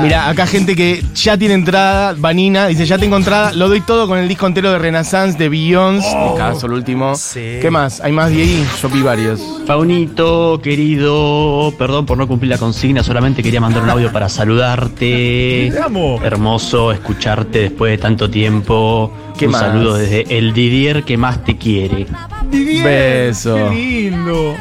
Mira, 0.03 0.29
acá 0.29 0.47
gente 0.47 0.77
que 0.77 1.03
ya 1.15 1.37
tiene 1.37 1.55
entrada, 1.55 2.15
Vanina, 2.17 2.67
dice, 2.67 2.87
ya 2.87 2.99
tengo 2.99 3.17
entrada, 3.17 3.53
lo 3.53 3.69
doy 3.69 3.81
todo 3.81 4.07
con 4.07 4.19
el 4.19 4.29
disco 4.29 4.47
entero 4.47 4.71
de 4.71 4.79
Renaissance, 4.79 5.37
de 5.39 5.49
Beyoncé, 5.49 6.09
de 6.09 6.39
caso, 6.39 6.67
el 6.67 6.73
último. 6.73 7.15
Sí. 7.17 7.59
¿Qué 7.61 7.71
más? 7.71 8.01
¿Hay 8.01 8.13
más, 8.13 8.31
Diegui? 8.31 8.65
Yo 8.81 8.89
vi 8.89 9.03
varios. 9.03 9.41
Paunito, 9.67 10.61
querido, 10.63 11.73
perdón 11.79 12.07
por 12.07 12.19
no 12.19 12.27
cumplir 12.27 12.51
la 12.51 12.59
consigna, 12.59 13.03
solamente 13.03 13.43
quería 13.43 13.61
mandar 13.61 13.83
un 13.83 13.91
audio 13.91 14.13
para 14.13 14.29
saludarte. 14.29 15.71
Te 15.73 15.81
amo. 15.81 16.21
Hermoso 16.23 16.93
escucharte 16.93 17.61
después 17.61 17.93
de 17.93 17.99
tanto 17.99 18.31
tiempo. 18.31 19.13
¿Qué 19.41 19.47
un 19.47 19.53
más? 19.53 19.63
saludo 19.63 19.95
desde 19.95 20.37
el 20.37 20.53
Didier 20.53 21.03
que 21.03 21.17
más 21.17 21.43
te 21.45 21.57
quiere. 21.57 22.07
Didier, 22.51 22.85
Beso. 22.85 23.55
Qué 23.55 23.71
lindo. 23.75 24.55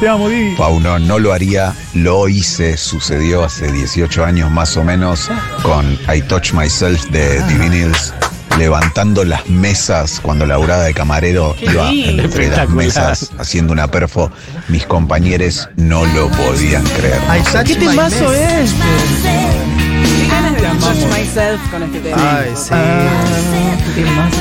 Te 0.00 0.06
amo, 0.06 0.28
Didi. 0.28 0.54
Pauno, 0.54 0.98
no 0.98 1.18
lo 1.18 1.32
haría, 1.32 1.74
lo 1.94 2.28
hice, 2.28 2.76
sucedió 2.76 3.42
hace 3.42 3.72
18 3.72 4.24
años 4.24 4.50
más 4.50 4.76
o 4.76 4.84
menos 4.84 5.30
con 5.62 5.98
I 6.14 6.20
Touch 6.28 6.52
Myself 6.52 7.06
de 7.06 7.42
Divinils, 7.44 8.12
levantando 8.58 9.24
las 9.24 9.48
mesas 9.48 10.20
cuando 10.20 10.44
laburaba 10.44 10.82
de 10.84 10.92
camarero 10.92 11.56
iba 11.62 11.90
lindo. 11.90 12.24
entre 12.24 12.48
las 12.50 12.68
mesas 12.68 13.30
haciendo 13.38 13.72
una 13.72 13.90
perfo, 13.90 14.30
mis 14.68 14.84
compañeros 14.84 15.68
no 15.76 16.04
lo 16.04 16.28
podían 16.32 16.84
creer. 16.84 17.18
Ay, 17.28 17.42
¿Qué 17.64 17.74
temazo 17.76 18.28
mess. 18.28 18.74
Touch 20.78 20.96
myself 21.10 21.60
con 21.70 21.82
este 21.82 22.00
tema. 22.00 22.38
Ay, 22.38 22.50
sí. 22.56 22.74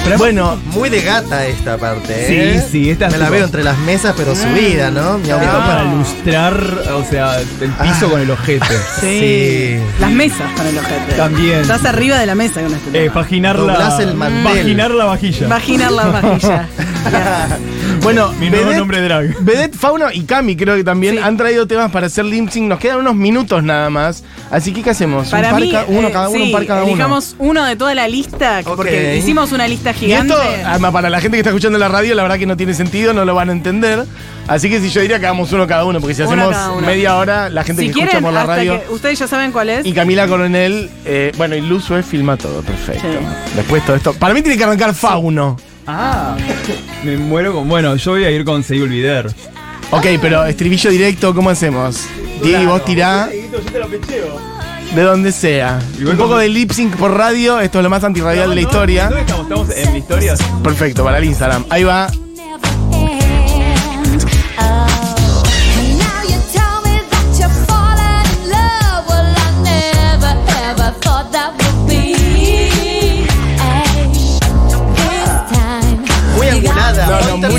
Pero 0.04 0.18
Bueno, 0.18 0.58
Muy 0.74 0.90
de 0.90 1.02
gata 1.02 1.46
esta 1.48 1.78
parte, 1.78 2.28
Sí, 2.28 2.34
¿eh? 2.36 2.68
sí, 2.72 2.90
esta 2.92 3.08
es 3.08 3.14
Me 3.14 3.18
la 3.18 3.30
veo 3.30 3.46
entre 3.46 3.64
las 3.64 3.78
mesas, 3.80 4.14
pero 4.18 4.36
subida, 4.36 4.92
¿no? 4.92 5.18
Esto 5.18 5.38
miau. 5.38 5.40
para 5.40 5.84
lustrar, 5.84 6.54
o 6.96 7.04
sea, 7.10 7.40
el 7.40 7.48
piso 7.72 8.10
con 8.10 8.22
el 8.22 8.30
ojete. 8.32 8.66
Sí. 9.02 9.78
Las 10.00 10.12
mesas 10.12 10.52
con 10.56 10.68
el 10.68 10.78
ojete. 10.78 11.14
También. 11.16 11.60
Estás 11.62 11.86
arriba 11.86 12.18
de 12.20 12.26
la 12.26 12.36
mesa 12.36 12.62
con 12.62 12.74
este 12.74 12.90
Eh, 12.90 13.04
tema. 13.04 13.16
vaginar 13.16 13.58
Doblás 13.58 13.98
la, 13.98 14.04
el 14.04 14.14
vaginar 14.44 14.92
la 14.92 15.06
vajilla. 15.06 15.48
Vaginar 15.48 15.92
la 15.92 16.06
vajilla. 16.08 16.68
bueno, 18.02 18.32
Mi 18.40 18.50
nuevo 18.50 18.70
Vedette- 18.72 18.78
nombre 18.78 19.02
drag. 19.02 19.36
Vedette, 19.42 19.78
Fauno 19.78 20.06
y 20.12 20.24
Cami 20.24 20.56
creo 20.56 20.76
que 20.76 20.84
también 20.84 21.16
Sí. 21.16 21.22
han 21.22 21.36
traído 21.38 21.68
temas 21.68 21.92
para 21.92 22.08
hacer 22.08 22.26
lip 22.26 22.50
sync. 22.50 22.68
Nos 22.68 22.80
quedan 22.80 22.98
unos 23.00 23.16
minutos 23.16 23.64
nada 23.64 23.90
más. 23.90 24.24
Así 24.50 24.72
que, 24.74 24.82
¿qué 24.82 24.92
hacemos? 24.92 25.28
Para 25.30 25.48
un 25.50 25.54
par 25.54 25.62
mí, 25.62 25.72
ca- 25.72 25.86
uno 25.88 26.08
eh, 26.08 26.12
cada 26.12 26.30
uno, 26.30 26.38
sí, 26.40 26.46
un 26.46 26.52
par 26.54 26.66
cada 26.66 26.84
uno. 26.84 26.92
elijamos 26.94 27.36
uno 27.38 27.66
de 27.66 27.76
toda 27.76 27.94
la 27.96 28.08
lista, 28.08 28.62
porque 28.66 29.18
hicimos 29.18 29.52
una 29.52 29.68
lista 29.68 29.92
Y 29.92 29.96
gigante. 29.96 30.34
esto, 30.34 30.46
además, 30.66 30.92
para 30.94 31.10
la 31.10 31.20
gente 31.20 31.36
que 31.36 31.40
está 31.40 31.50
escuchando 31.50 31.78
la 31.78 31.90
radio, 31.90 32.16
la 32.16 32.24
verdad 32.24 32.38
que 32.38 32.46
no 32.46 32.56
tiene 32.56 32.74
sentido, 32.74 33.14
no 33.14 33.26
lo 33.26 33.36
van 33.36 33.50
a 33.50 33.52
entender. 33.52 34.06
Así 34.48 34.70
que 34.70 34.80
si 34.80 34.90
yo 34.90 35.02
diría 35.02 35.20
que 35.20 35.26
hagamos 35.26 35.52
uno 35.52 35.68
cada 35.68 35.84
uno, 35.84 36.00
porque 36.00 36.16
si 36.16 36.22
Uno 36.22 36.50
hacemos 36.50 36.82
media 36.82 37.18
hora, 37.18 37.50
la 37.50 37.66
gente 37.66 37.82
si 37.82 37.88
que 37.90 37.94
quieren, 37.94 38.10
escucha 38.16 38.26
por 38.26 38.34
la 38.34 38.46
radio. 38.46 38.82
ustedes 38.92 39.20
ya 39.20 39.28
saben 39.28 39.52
cuál 39.52 39.70
es. 39.70 39.86
Y 39.86 39.92
Camila 39.92 40.26
Coronel, 40.28 40.90
eh, 41.04 41.34
bueno, 41.38 41.56
y 41.56 41.62
Luz 41.62 41.90
filma 42.10 42.38
todo, 42.38 42.62
perfecto. 42.62 43.02
Sí. 43.02 43.54
Después 43.58 43.86
todo 43.86 43.98
esto. 43.98 44.14
Para 44.14 44.34
mí 44.34 44.42
tiene 44.42 44.58
que 44.58 44.64
arrancar 44.64 44.94
Fauno. 44.94 45.58
Ah, 45.88 46.36
me 47.04 47.18
muero 47.18 47.54
con. 47.54 47.68
Bueno, 47.70 47.96
yo 47.96 48.12
voy 48.12 48.26
a 48.26 48.32
ir 48.32 48.44
con 48.44 48.64
Seguí 48.64 48.82
Olvider. 48.82 49.28
Ok, 49.92 50.06
pero 50.22 50.46
estribillo 50.46 50.90
directo, 50.90 51.34
¿cómo 51.34 51.50
hacemos? 51.50 52.06
Diego, 52.44 52.74
vos 52.74 52.84
tirá 52.86 53.30
Yo 53.32 53.60
te 53.60 53.80
lo 53.80 53.88
pecheo. 53.88 54.38
de 54.94 55.02
donde 55.02 55.32
sea. 55.32 55.80
Igual 55.98 56.16
Un 56.16 56.18
poco 56.18 56.38
de 56.38 56.50
lip 56.50 56.72
sync 56.72 56.96
por 56.98 57.16
radio, 57.16 57.60
esto 57.62 57.80
es 57.80 57.84
lo 57.84 57.90
más 57.90 58.04
antirradial 58.04 58.50
de 58.50 58.56
la 58.56 58.62
historia. 58.62 59.06
¿Dónde 59.06 59.22
estamos? 59.22 59.44
Estamos 59.48 59.70
en 59.76 59.94
mi 59.94 60.00
historia. 60.00 60.36
Perfecto, 60.62 61.04
para 61.06 61.20
el 61.20 61.24
Instagram. 61.24 61.66
Ahí 61.70 61.84
va. 61.84 62.08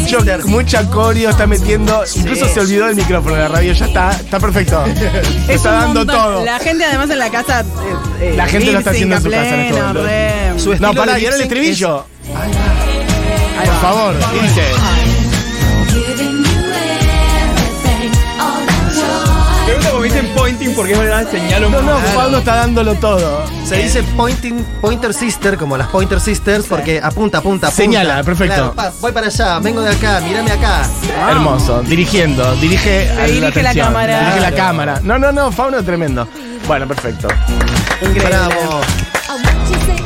Mucho, 0.00 0.18
mucha 0.46 0.86
coreo, 0.90 1.30
está 1.30 1.46
metiendo. 1.46 2.02
Incluso 2.16 2.46
se 2.48 2.60
olvidó 2.60 2.86
del 2.86 2.96
micrófono 2.96 3.34
de 3.34 3.42
la 3.42 3.48
radio. 3.48 3.72
Ya 3.72 3.86
está, 3.86 4.10
está 4.12 4.38
perfecto. 4.40 4.84
Es 5.48 5.56
está 5.56 5.70
dando 5.72 6.00
montón. 6.00 6.16
todo. 6.16 6.44
La 6.44 6.58
gente 6.58 6.84
además 6.84 7.10
en 7.10 7.18
la 7.18 7.30
casa. 7.30 7.60
eh, 7.60 7.64
eh, 8.20 8.34
La 8.36 8.46
gente 8.46 8.72
lo 8.72 8.78
está 8.78 8.90
haciendo 8.90 9.16
en 9.16 9.22
su 9.22 9.30
casa 9.30 9.54
en 9.54 9.60
este 9.60 9.82
momento. 9.82 10.58
Su 10.58 10.74
No, 10.76 10.94
pará, 10.94 11.18
y 11.18 11.24
ahora 11.24 11.36
el 11.36 11.42
estribillo. 11.42 12.04
Por 13.64 13.80
favor, 13.80 14.14
¿qué 14.32 14.42
dice? 14.42 14.62
Porque 20.78 20.92
es 20.92 20.98
verdad, 20.98 21.30
señalo 21.30 21.68
No, 21.70 21.82
no, 21.82 21.96
Claro. 21.98 22.14
Pablo 22.18 22.38
está 22.38 22.56
dándolo 22.56 22.94
todo. 22.94 23.44
Se 23.64 23.76
dice 23.76 24.02
pointing, 24.16 24.64
pointer 24.80 25.12
sister, 25.12 25.56
como 25.58 25.76
las 25.76 25.88
pointer 25.88 26.20
sisters, 26.20 26.64
porque 26.66 26.98
apunta, 27.02 27.38
apunta, 27.38 27.66
apunta. 27.66 27.70
Señala, 27.70 28.22
perfecto. 28.22 28.54
Claro, 28.54 28.74
pa, 28.74 28.92
voy 29.00 29.12
para 29.12 29.26
allá, 29.26 29.58
vengo 29.58 29.82
de 29.82 29.90
acá, 29.90 30.20
mírame 30.20 30.50
acá. 30.52 30.82
Hermoso, 31.30 31.82
dirigiendo, 31.82 32.54
dirige, 32.56 33.10
a 33.10 33.24
dirige 33.26 33.40
la 33.62 33.70
atención, 33.70 33.86
cámara. 33.88 34.20
Dirige 34.20 34.40
la 34.40 34.52
cámara. 34.52 35.00
No, 35.02 35.18
no, 35.18 35.32
no, 35.32 35.52
Fauno 35.52 35.82
tremendo. 35.84 36.26
Bueno, 36.66 36.86
perfecto. 36.88 37.28
Increíble. 38.00 38.24
Bravo. 38.28 38.80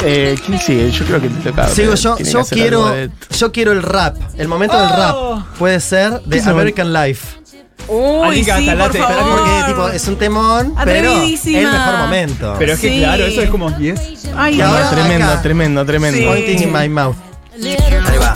Eh, 0.05 0.35
¿Quién 0.45 0.59
sigue? 0.59 0.91
Yo 0.91 1.05
creo 1.05 1.21
que 1.21 1.29
te 1.29 1.51
toca. 1.51 1.69
Sigo 1.69 1.95
yo, 1.95 2.17
Tiene 2.17 2.29
que 2.29 2.33
yo 2.33 2.41
hacer 2.41 2.59
quiero, 2.59 2.89
de- 2.89 3.11
yo 3.39 3.53
quiero 3.53 3.73
el 3.73 3.83
rap. 3.83 4.17
El 4.37 4.49
momento 4.49 4.77
del 4.77 4.91
Oh. 4.91 5.37
rap 5.37 5.45
puede 5.59 5.79
ser 5.81 6.21
¿Qué 6.29 6.41
de? 6.41 6.51
American 6.51 6.93
Life. 6.93 7.42
Uy, 7.89 8.45
que 8.45 8.53
sí, 8.57 8.71
por 8.71 8.93
favor. 8.97 9.39
Porque 9.39 9.51
tipo, 9.69 9.89
es 9.89 10.09
un 10.09 10.17
temón, 10.17 10.75
pero 10.85 10.91
es 10.91 11.07
Atrevidísima. 11.07 11.59
el 11.59 11.67
mejor 11.73 11.99
momento. 11.99 12.55
Pero 12.59 12.73
es 12.75 12.81
que 12.81 12.89
Sí. 12.91 12.99
claro, 12.99 13.25
eso 13.27 13.43
es 13.43 13.51
como 13.51 13.71
10. 13.71 14.01
Ay, 14.37 14.55
Y 14.55 14.59
No, 14.59 14.67
ahora- 14.67 14.91
tremendo, 14.91 15.27
acá. 15.27 15.43
tremendo, 15.43 15.85
tremendo. 15.87 16.19
Sí. 16.21 16.27
Pointing 16.27 16.63
in 16.63 16.73
my 16.73 16.89
mouth. 16.89 17.17
Ahí 17.55 17.77
va. 18.19 18.35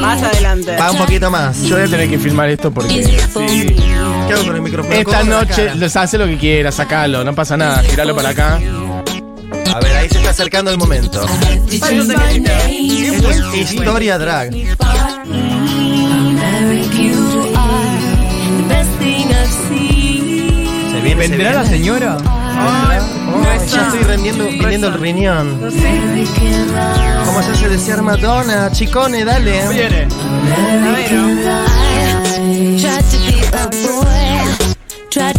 más 0.00 0.22
adelante. 0.22 0.76
Va 0.76 0.90
un 0.92 0.98
poquito 0.98 1.30
más. 1.30 1.60
Yo 1.62 1.76
voy 1.76 1.84
a 1.86 1.90
tener 1.90 2.08
que 2.08 2.18
filmar 2.18 2.48
esto 2.48 2.70
porque 2.70 3.02
¿Qué 3.02 4.32
hago 4.32 4.44
con 4.46 4.56
el 4.56 4.62
micrófono? 4.62 4.94
esta 4.94 5.18
¿Cómo 5.20 5.30
noche 5.32 5.54
sacar? 5.64 5.76
les 5.76 5.96
hace 5.96 6.16
lo 6.18 6.26
que 6.26 6.38
quiera, 6.38 6.70
sacalo, 6.72 7.24
no 7.24 7.34
pasa 7.34 7.56
nada, 7.56 7.82
tiralo 7.82 8.14
para 8.14 8.30
acá. 8.30 8.54
A 9.74 9.80
ver, 9.80 9.96
ahí 9.96 10.08
se 10.08 10.18
está 10.18 10.30
acercando 10.30 10.70
el 10.70 10.78
momento. 10.78 11.24
Esto 11.70 13.30
es 13.54 13.70
historia 13.72 14.18
drag. 14.18 14.50
Se 21.06 21.14
¿Vendrá 21.14 21.52
la 21.52 21.64
señora? 21.64 22.16
Oh, 22.18 23.42
ya 23.64 23.86
estoy 23.86 24.00
rendiendo, 24.00 24.44
viniendo 24.44 24.88
el 24.88 24.94
riñón. 24.94 25.56
Como 27.24 27.40
ya 27.42 27.54
se 27.54 27.68
decía 27.68 27.96
Madonna, 27.98 28.72
chicone, 28.72 29.24
dale. 29.24 29.68
Viene. 29.68 30.08
Tried 32.80 33.04
to 33.04 33.18
be 33.24 33.40
a 33.52 33.68
boy, 33.86 34.74
tried 35.08 35.36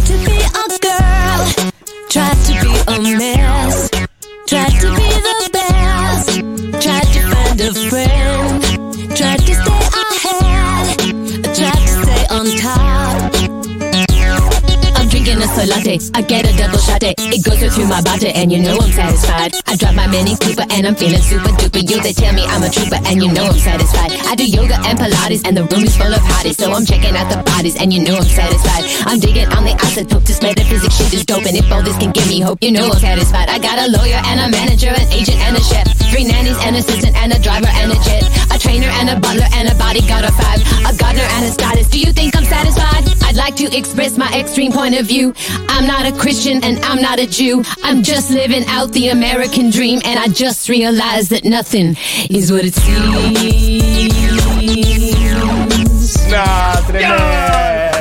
a 15.58 15.66
latte. 15.66 15.98
I 16.14 16.22
get 16.22 16.46
a 16.46 16.52
double 16.56 16.78
shot. 16.78 17.02
It 17.02 17.18
It 17.18 17.42
goes 17.44 17.60
right 17.60 17.72
through 17.72 17.90
my 17.90 18.02
body, 18.02 18.30
and 18.30 18.50
you 18.52 18.62
know 18.62 18.78
I'm 18.78 18.92
satisfied. 18.92 19.54
I 19.66 19.76
drive 19.76 19.94
my 19.94 20.06
Mini 20.06 20.36
Cooper, 20.38 20.66
and 20.70 20.86
I'm 20.86 20.94
feeling 20.94 21.20
super 21.20 21.50
duper. 21.58 21.82
You 21.82 22.00
they 22.00 22.12
tell 22.12 22.32
me 22.32 22.42
I'm 22.46 22.62
a 22.62 22.70
trooper, 22.70 23.00
and 23.04 23.22
you 23.22 23.30
know 23.32 23.44
I'm 23.50 23.58
satisfied. 23.58 24.12
I 24.30 24.34
do 24.34 24.46
yoga 24.46 24.78
and 24.86 24.98
Pilates, 24.98 25.42
and 25.46 25.56
the 25.56 25.64
room 25.66 25.84
is 25.84 25.96
full 25.96 26.12
of 26.12 26.22
hotties, 26.22 26.56
so 26.56 26.70
I'm 26.72 26.86
checking 26.86 27.14
out 27.16 27.28
the 27.30 27.42
bodies, 27.42 27.76
and 27.76 27.92
you 27.92 28.02
know 28.04 28.16
I'm 28.16 28.30
satisfied. 28.30 28.84
I'm 29.06 29.18
digging 29.18 29.48
on 29.50 29.64
the 29.64 29.74
isotope. 29.82 30.24
This 30.24 30.40
metaphysics 30.42 30.96
shit 30.96 31.12
is 31.14 31.24
dope, 31.24 31.46
and 31.46 31.56
if 31.56 31.70
all 31.72 31.82
this 31.82 31.96
can 31.98 32.12
give 32.12 32.28
me 32.28 32.40
hope, 32.40 32.62
you 32.62 32.70
know 32.70 32.86
I'm 32.90 33.00
satisfied. 33.00 33.48
I 33.48 33.58
got 33.58 33.78
a 33.78 33.90
lawyer 33.90 34.20
and 34.30 34.38
a 34.40 34.48
manager, 34.48 34.94
an 34.94 35.08
agent 35.10 35.38
and 35.42 35.56
a 35.56 35.62
chef, 35.62 35.86
three 36.10 36.24
nannies, 36.24 36.58
an 36.62 36.74
assistant, 36.76 37.16
and 37.16 37.32
a 37.32 37.38
driver 37.40 37.70
and 37.82 37.90
a 37.92 37.98
jet, 38.06 38.22
a 38.54 38.58
trainer 38.58 38.90
and 39.02 39.10
a 39.10 39.18
butler 39.18 39.48
and 39.54 39.68
a 39.68 39.74
bodyguard 39.74 40.24
of 40.24 40.34
five, 40.38 40.60
a 40.86 40.92
gardener 40.96 41.26
and 41.34 41.44
a 41.46 41.50
stylist. 41.50 41.90
Do 41.90 41.98
you 41.98 42.12
think 42.12 42.36
I'm 42.36 42.44
satisfied? 42.44 43.04
I'd 43.26 43.36
like 43.36 43.56
to 43.56 43.66
express 43.76 44.16
my 44.16 44.30
extreme 44.32 44.72
point 44.72 44.94
of 44.94 45.06
view. 45.06 45.34
I'm 45.68 45.86
not 45.86 46.06
a 46.06 46.12
Christian 46.12 46.62
and 46.64 46.78
I'm 46.84 47.00
not 47.00 47.18
a 47.18 47.26
Jew. 47.26 47.62
I'm 47.82 48.02
just 48.02 48.30
living 48.30 48.64
out 48.68 48.92
the 48.92 49.08
American 49.08 49.70
dream, 49.70 50.00
and 50.04 50.18
I 50.18 50.28
just 50.28 50.68
realized 50.68 51.30
that 51.30 51.44
nothing 51.44 51.96
is 52.30 52.50
what 52.52 52.64
it 52.64 52.74
seems. 52.74 53.88
No, 56.30 56.44
tremendo. 56.86 57.98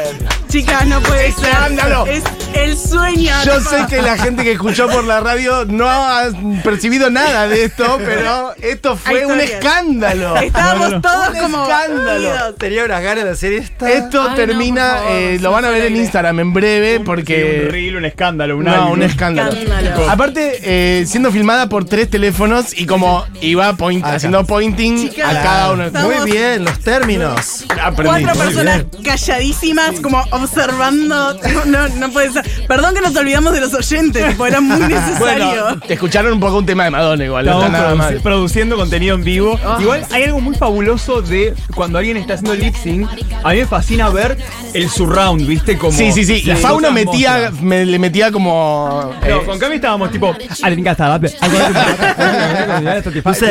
Chicas, 0.49 0.85
no 0.85 1.01
puede 1.01 1.31
ser. 1.33 1.47
Escándalo. 1.47 2.05
Es 2.07 2.23
el 2.53 2.77
sueño. 2.77 3.31
Yo 3.45 3.59
sé 3.61 3.85
que 3.89 4.01
la 4.01 4.17
gente 4.17 4.43
que 4.43 4.53
escuchó 4.53 4.87
por 4.87 5.03
la 5.03 5.19
radio 5.19 5.65
no 5.65 5.89
ha 5.89 6.23
percibido 6.63 7.09
nada 7.09 7.47
de 7.47 7.63
esto, 7.65 7.99
pero 8.03 8.53
esto 8.61 8.95
fue 8.97 9.25
un 9.25 9.39
escándalo. 9.39 10.35
Estábamos 10.37 11.01
todos 11.01 11.29
Un 11.29 11.39
como. 11.39 11.63
escándalo. 11.63 12.15
unidos. 12.17 12.55
Tenía 12.57 12.85
unas 12.85 13.01
ganas 13.03 13.23
de 13.25 13.29
hacer 13.31 13.53
esta. 13.53 13.91
Esto 13.91 14.21
Ay, 14.23 14.29
no, 14.29 14.35
termina, 14.35 14.95
favor, 14.95 15.11
eh, 15.11 15.37
lo 15.41 15.51
van 15.51 15.65
a 15.65 15.69
ver 15.69 15.85
en 15.85 15.95
Instagram 15.97 16.39
en 16.39 16.53
breve 16.53 16.99
porque... 16.99 17.63
un 17.65 17.71
reel, 17.71 17.95
un 17.97 18.05
escándalo, 18.05 18.57
un 18.57 18.63
No, 18.65 18.91
un 18.91 19.03
escándalo. 19.03 19.51
Escándalo. 19.51 20.09
Aparte, 20.09 20.59
eh, 20.63 21.05
siendo 21.05 21.31
filmada 21.31 21.69
por 21.69 21.85
tres 21.85 22.09
teléfonos 22.09 22.77
y 22.77 22.85
como 22.85 23.25
iba 23.41 23.71
point- 23.73 24.03
haciendo 24.05 24.43
pointing 24.45 25.09
Chicas, 25.09 25.35
a 25.35 25.41
cada 25.43 25.71
uno. 25.73 25.85
estamos- 25.85 26.15
Muy 26.21 26.31
bien, 26.31 26.65
los 26.65 26.79
términos. 26.79 27.65
Aprendí. 27.81 28.23
Cuatro 28.23 28.43
personas 28.43 28.83
calladísimas, 29.03 29.99
como 30.01 30.23
observando. 30.31 31.37
No, 31.53 31.65
no, 31.65 31.87
no 31.89 32.09
puede 32.11 32.31
ser. 32.31 32.36
Perdón 32.67 32.95
que 32.95 33.01
nos 33.01 33.15
olvidamos 33.15 33.53
de 33.53 33.61
los 33.61 33.73
oyentes, 33.73 34.27
tipo, 34.29 34.45
era 34.45 34.61
muy 34.61 34.79
necesario. 34.79 35.47
Bueno, 35.47 35.79
te 35.87 35.93
escucharon 35.93 36.33
un 36.33 36.39
poco 36.39 36.57
un 36.59 36.65
tema 36.65 36.83
de 36.85 36.91
Madonna 36.91 37.25
igual, 37.25 37.45
no 37.45 37.51
Estamos 37.51 37.65
está 37.67 37.81
nada 37.81 37.95
mal. 37.95 38.19
produciendo 38.21 38.75
contenido 38.75 39.15
en 39.15 39.23
vivo. 39.23 39.59
Igual 39.79 40.05
hay 40.11 40.23
algo 40.23 40.39
muy 40.39 40.55
fabuloso 40.55 41.21
de 41.21 41.53
cuando 41.75 41.97
alguien 41.97 42.17
está 42.17 42.33
haciendo 42.35 42.55
lip 42.55 42.75
sync. 42.75 43.09
A 43.43 43.51
mí 43.51 43.59
me 43.59 43.65
fascina 43.65 44.09
ver 44.09 44.37
el 44.73 44.89
surround, 44.89 45.45
¿viste? 45.47 45.77
Como 45.77 45.97
Sí, 45.97 46.11
sí, 46.11 46.25
sí. 46.25 46.41
Fauno 46.61 46.89
cosas 46.89 46.93
metía, 46.93 47.51
me, 47.61 47.85
le 47.85 47.99
metía 47.99 48.31
como... 48.31 49.13
No, 49.21 49.27
eh, 49.27 49.41
con 49.45 49.59
Cami 49.59 49.75
estábamos 49.75 50.11
tipo. 50.11 50.35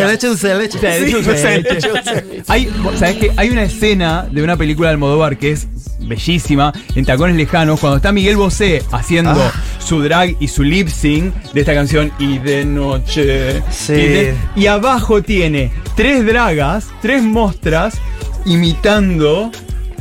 Leche, 0.06 0.28
dulce 0.28 0.48
de 0.48 1.62
leche. 1.62 1.90
Hay, 2.48 2.72
¿sabes 2.98 3.16
qué? 3.16 3.32
Hay 3.36 3.50
una 3.50 3.62
escena 3.64 4.26
de 4.30 4.42
una 4.42 4.56
película 4.56 4.88
de 4.88 4.92
Almodóvar 4.94 5.36
que 5.38 5.52
es 5.52 5.66
bellísima, 6.06 6.72
en 6.94 7.04
Tacones 7.04 7.36
Lejanos, 7.36 7.80
cuando 7.80 7.96
está 7.96 8.12
Miguel 8.12 8.36
Bosé 8.36 8.82
haciendo 8.92 9.32
Ah. 9.32 9.52
su 9.78 10.00
drag 10.02 10.36
y 10.40 10.48
su 10.48 10.62
lip 10.62 10.88
sync 10.88 11.34
de 11.52 11.60
esta 11.60 11.74
canción 11.74 12.12
Y 12.18 12.38
de 12.38 12.64
noche. 12.64 13.62
Sí. 13.70 13.92
Y, 13.92 13.96
de- 13.96 14.34
y 14.56 14.66
abajo 14.66 15.22
tiene 15.22 15.70
tres 15.96 16.24
dragas, 16.26 16.88
tres 17.02 17.22
mostras, 17.22 17.94
imitando. 18.44 19.50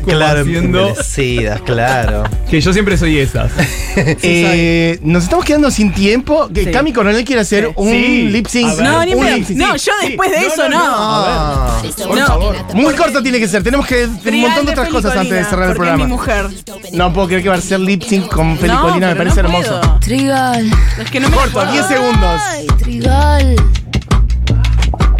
Como 0.06 0.18
Claro, 0.18 0.41
haciendo. 0.41 0.94
claro. 1.65 2.24
Que 2.50 2.62
yo 2.62 2.72
siempre 2.74 2.98
soy 2.98 3.20
esas. 3.20 3.52
eh, 3.98 5.00
nos 5.02 5.24
estamos 5.24 5.44
quedando 5.46 5.70
sin 5.72 5.91
tiempo. 5.94 6.48
Que 6.54 6.65
Sí. 6.65 6.72
Cami 6.72 6.94
Coronel 6.94 7.24
quiere 7.26 7.41
hacer 7.41 7.72
un 7.76 7.89
Sí. 7.89 8.30
lip 8.32 8.48
sync. 8.48 8.70
A 8.70 8.76
ver. 8.76 8.84
No, 8.84 9.06
ni 9.06 9.13
un 9.13 9.24
pedo. 9.26 9.36
lip 9.38 9.48
sync. 9.48 9.58
No, 9.58 9.76
yo 9.76 9.91
después 10.04 10.32
de 10.32 10.41
No, 10.41 10.48
eso 10.48 10.70
no, 10.70 10.78
no. 10.80 10.94
Ah, 10.96 11.82
Por 12.08 12.18
No. 12.20 12.28
favor. 12.28 12.56
Muy 12.74 12.94
corto 12.96 13.22
tiene 13.24 13.39
que 13.39 13.48
ser. 13.48 13.63
Tenemos 13.63 13.86
que 13.88 14.06
un 14.06 14.41
montón 14.41 14.65
de 14.65 14.72
otras 14.72 14.89
cosas 14.89 15.15
antes 15.15 15.34
de 15.34 15.44
cerrar 15.46 15.70
el 15.72 15.76
porque 15.76 15.91
Es 15.91 15.98
mi 15.98 16.04
programa. 16.04 16.08
mujer. 16.08 16.48
No 16.94 17.13
puedo 17.13 17.28
creer 17.28 17.44
que 17.44 17.50
va 17.50 17.56
a 17.56 17.62
ser 17.62 17.80
lip 17.80 18.04
sync 18.04 18.28
con 18.28 18.58
Felicolina, 18.58 19.08
me 19.10 19.15
pero 19.15 19.30
parece 19.32 19.44
no 19.44 19.50
hermoso. 19.50 19.82
puedo. 19.82 20.00
Trigal. 20.00 20.70
Es 21.02 21.12
que 21.12 21.20
no 21.20 21.30
me 21.30 21.36
Corto, 21.36 21.65
10 21.72 21.86
segundos. 21.88 22.41
Ay, 22.50 22.68
Trigal. 22.80 23.56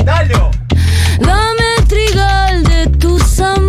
¡Dalo! 0.04 0.52
Dame 1.20 1.88
trigal 1.88 2.64
de 2.64 2.88
tus 2.98 3.40
amores. 3.40 3.65